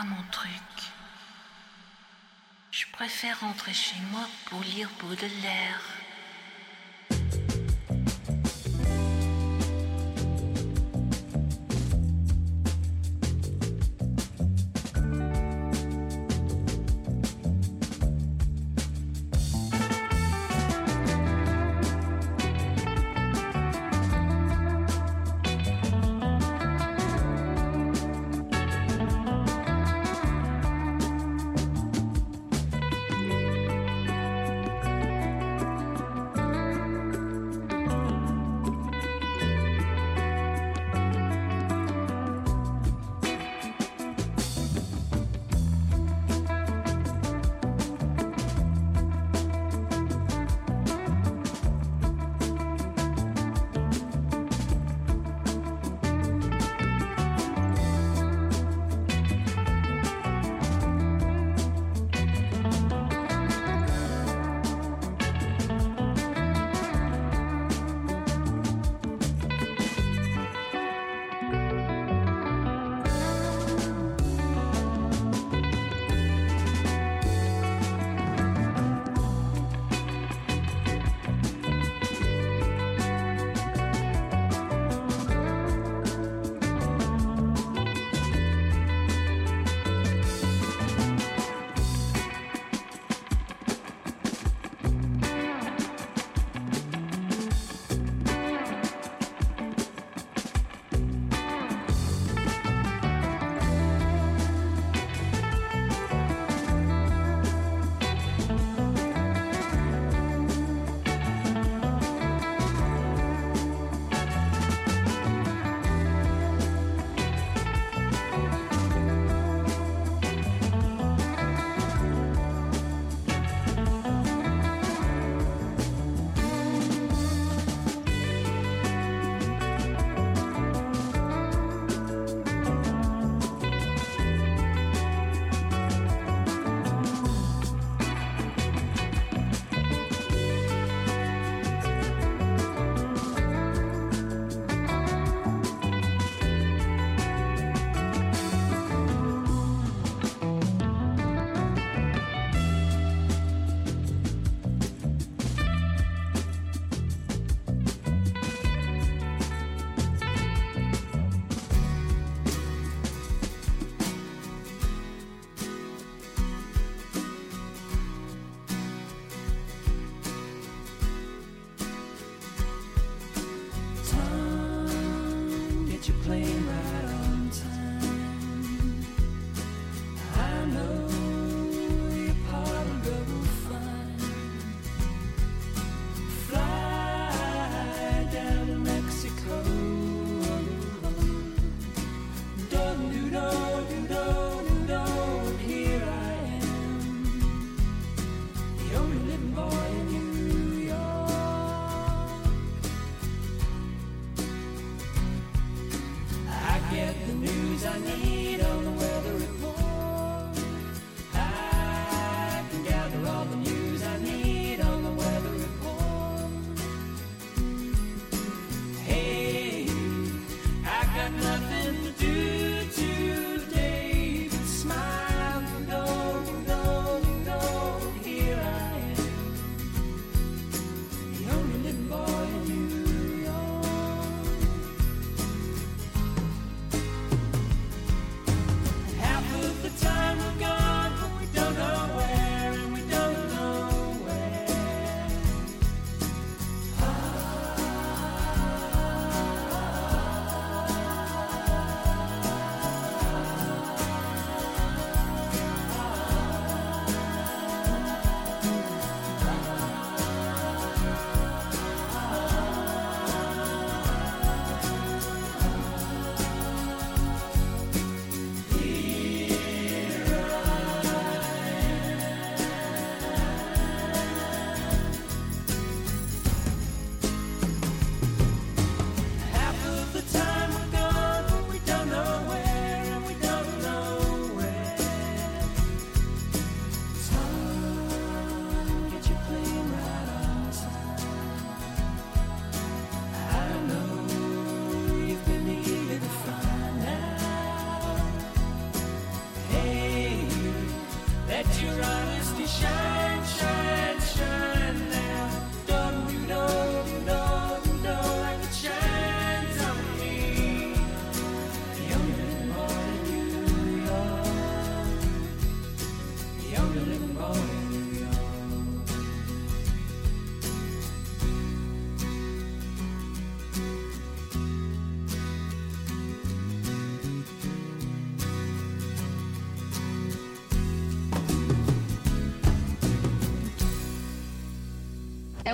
[0.00, 0.50] Mon truc.
[2.70, 6.01] Je préfère rentrer chez moi pour lire Baudelaire.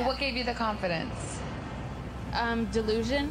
[0.09, 1.39] What gave you the confidence?
[2.33, 3.31] Um, delusion.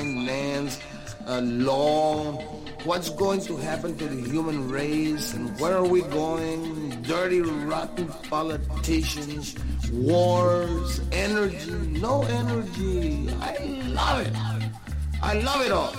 [0.00, 0.80] Finance,
[1.26, 2.32] uh, law,
[2.84, 8.08] what's going to happen to the human race and where are we going, dirty, rotten
[8.30, 9.56] politicians,
[9.92, 11.70] wars, energy,
[12.00, 13.28] no energy.
[13.40, 13.56] I
[13.92, 14.34] love it.
[15.22, 15.94] I love it all.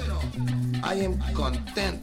[0.84, 2.02] I am content.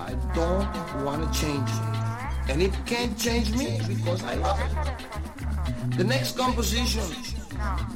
[0.00, 2.50] I don't want to change it.
[2.50, 5.98] And it can't change me because I love it.
[5.98, 7.04] The next composition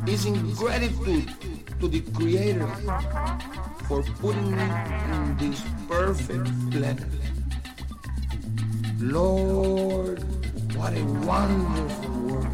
[0.06, 1.31] is in gratitude
[1.81, 2.66] to the Creator
[3.89, 4.62] for putting me
[5.12, 7.02] in this perfect planet.
[9.01, 10.23] Lord,
[10.77, 12.47] what a wonderful world.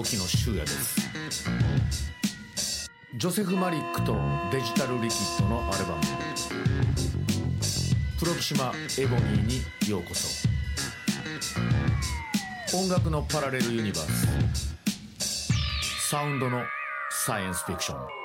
[0.00, 1.10] 沖野修也です。
[3.16, 4.16] ジョセフ・マリックと
[4.50, 6.00] デジタルリキッドのアルバム
[8.18, 10.48] 「プロキシマ・エボニー」にようこそ。
[12.78, 14.06] 音楽のパラレルユニバー
[15.18, 15.52] ス。
[16.08, 16.64] サウンドの
[17.10, 18.20] サイエンスフィクション。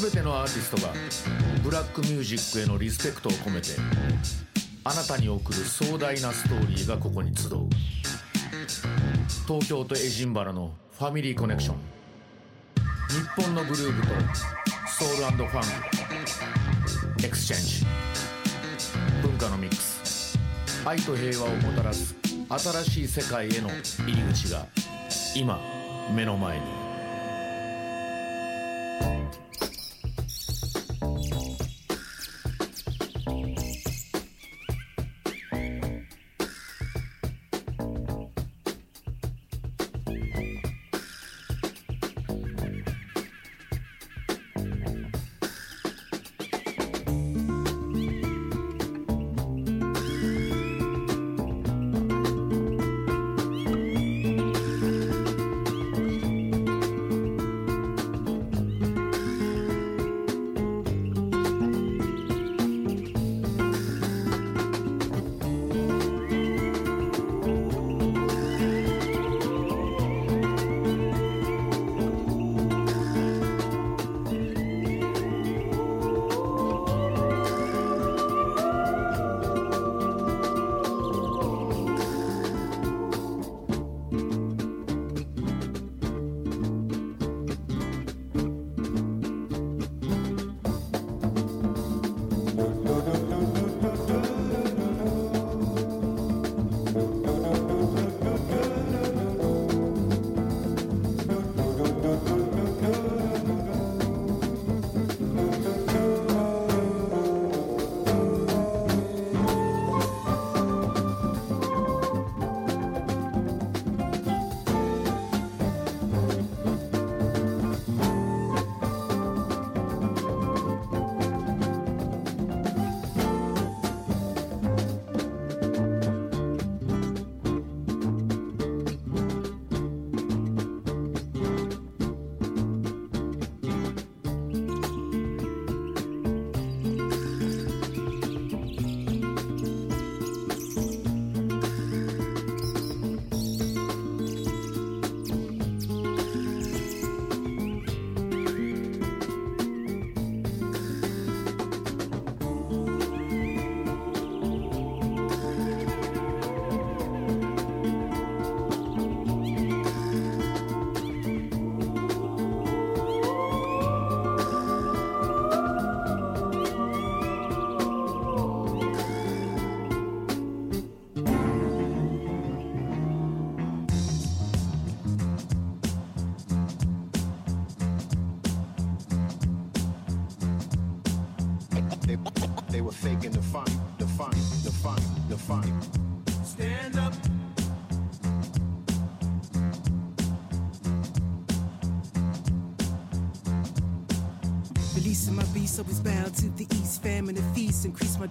[0.00, 0.92] 全てのアーティストが
[1.62, 3.68] ブラックミュージックへのリスペクトを込めて
[4.88, 7.68] あなたに送る壮大なストーリーがここに集う。
[9.48, 11.76] 東京とエジンバラのファミリーコネクション。
[13.08, 14.08] 日本のグルーブと
[14.86, 15.62] ソウルファン
[17.18, 17.84] クエクスチェンジ。
[19.22, 20.38] 文化のミックス。
[20.84, 22.14] 愛と平和をもたらす
[22.48, 23.68] 新しい世界への
[24.06, 24.66] 入り口が
[25.34, 25.58] 今
[26.14, 26.64] 目の前に。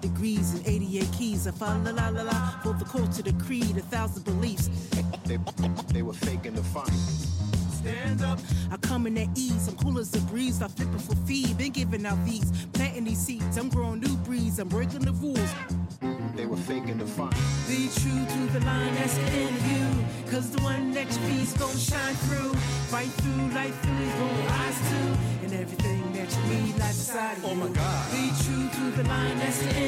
[0.02, 1.48] Degrees in 88 keys.
[1.48, 4.70] I fall la la la la for the culture, the creed, a thousand beliefs.
[5.26, 5.38] They,
[5.94, 6.92] they were faking the fun.
[7.86, 8.40] Stand up.
[8.72, 9.68] I come in at ease.
[9.68, 10.62] I'm cool as a breeze.
[10.62, 11.58] I flipping for feed.
[11.58, 13.58] Been giving out these, planting these seeds.
[13.58, 14.60] I'm growing new breeds.
[14.60, 15.54] I'm breaking the rules.
[16.36, 17.32] They were faking the fun.
[17.68, 20.32] Be true to the line that's in you.
[20.32, 22.54] Cause the one next piece gon' shine through.
[22.92, 25.46] Fight through, light through, gon' rise to.
[25.46, 27.62] And everything that you need lies inside of oh you.
[27.62, 28.12] Oh my God.
[28.12, 29.85] Be true to the line that's in you.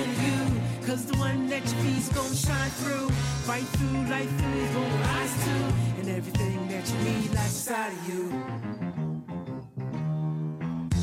[0.88, 3.10] Cause the one that you next piece gon' shine through.
[3.44, 5.52] Fight through, light through, gon' rise to.
[6.00, 8.30] And everything that you need lies inside of you.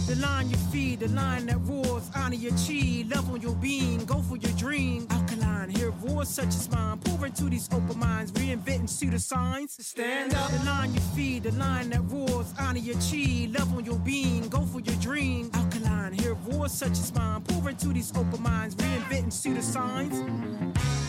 [0.06, 4.06] The line you feed, the line that roars, honor your chi, love on your being,
[4.06, 5.06] go for your dream.
[5.10, 9.76] Alkaline, hear voice such as mine, pour into these open minds, reinventing pseudo signs.
[9.84, 10.13] Stand
[11.14, 14.96] feed, the line that roars, honor your chi, love on your being, go for your
[14.96, 15.50] dream.
[15.54, 17.42] Alkaline, hear voice such as mine.
[17.42, 20.16] Pour into these open minds, reinventing pseudoscience.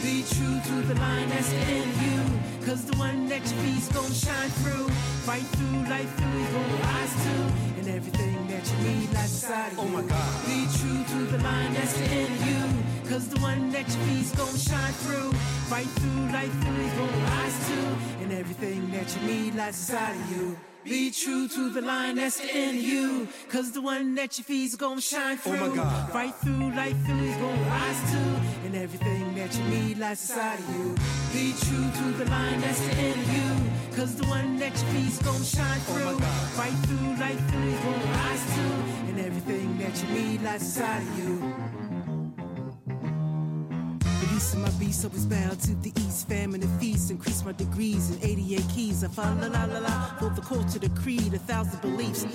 [0.02, 2.66] Be true to the line that's in you.
[2.66, 4.90] Cause the one that you be's gonna shine through.
[5.26, 7.36] Fight through, life through, is gonna rise to.
[7.80, 9.84] And everything that you need lies inside of you.
[9.84, 10.46] Oh my God.
[10.46, 12.85] Be true to the line that's in you.
[13.10, 15.32] Cause the one that you be's gonna shine through.
[15.70, 18.24] Fight through, life through, is gonna rise to.
[18.24, 20.58] And everything that you need lies inside of you.
[20.84, 23.28] Be true to the line that's in you.
[23.50, 25.58] Cause the one that you feed's gonna shine through.
[25.58, 26.12] Oh my God.
[26.12, 28.22] Fight through, life through, is gonna rise to.
[28.66, 30.96] And everything that you need lies inside of you.
[31.34, 33.96] Be true to the line that's in you.
[33.96, 36.20] Cause the one that you feed's gonna shine oh through.
[36.58, 38.66] Fight through, life through, is gonna rise to.
[39.10, 41.65] And everything that you need lies inside of you.
[44.56, 46.28] Releasing my beast, so it's bound to the east.
[46.28, 49.04] Famine and feast, increase my degrees in 88 keys.
[49.04, 52.26] I find la la la la, the culture, the creed, a thousand beliefs.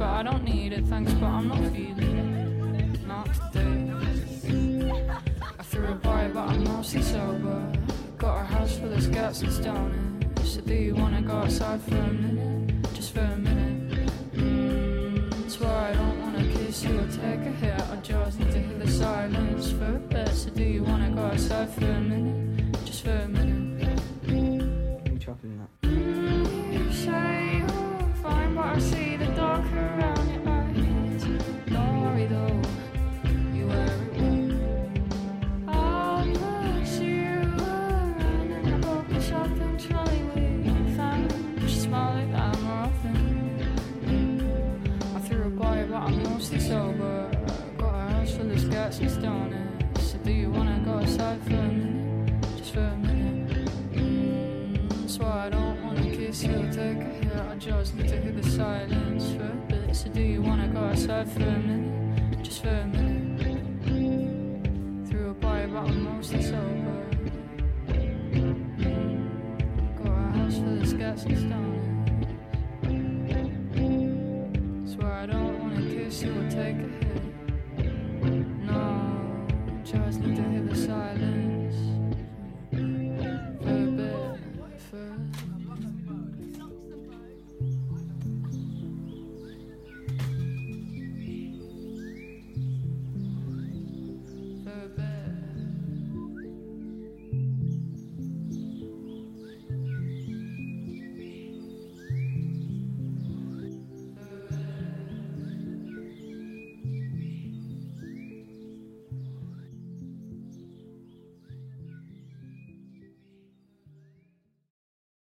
[0.00, 1.26] But I don't need it, thanks, but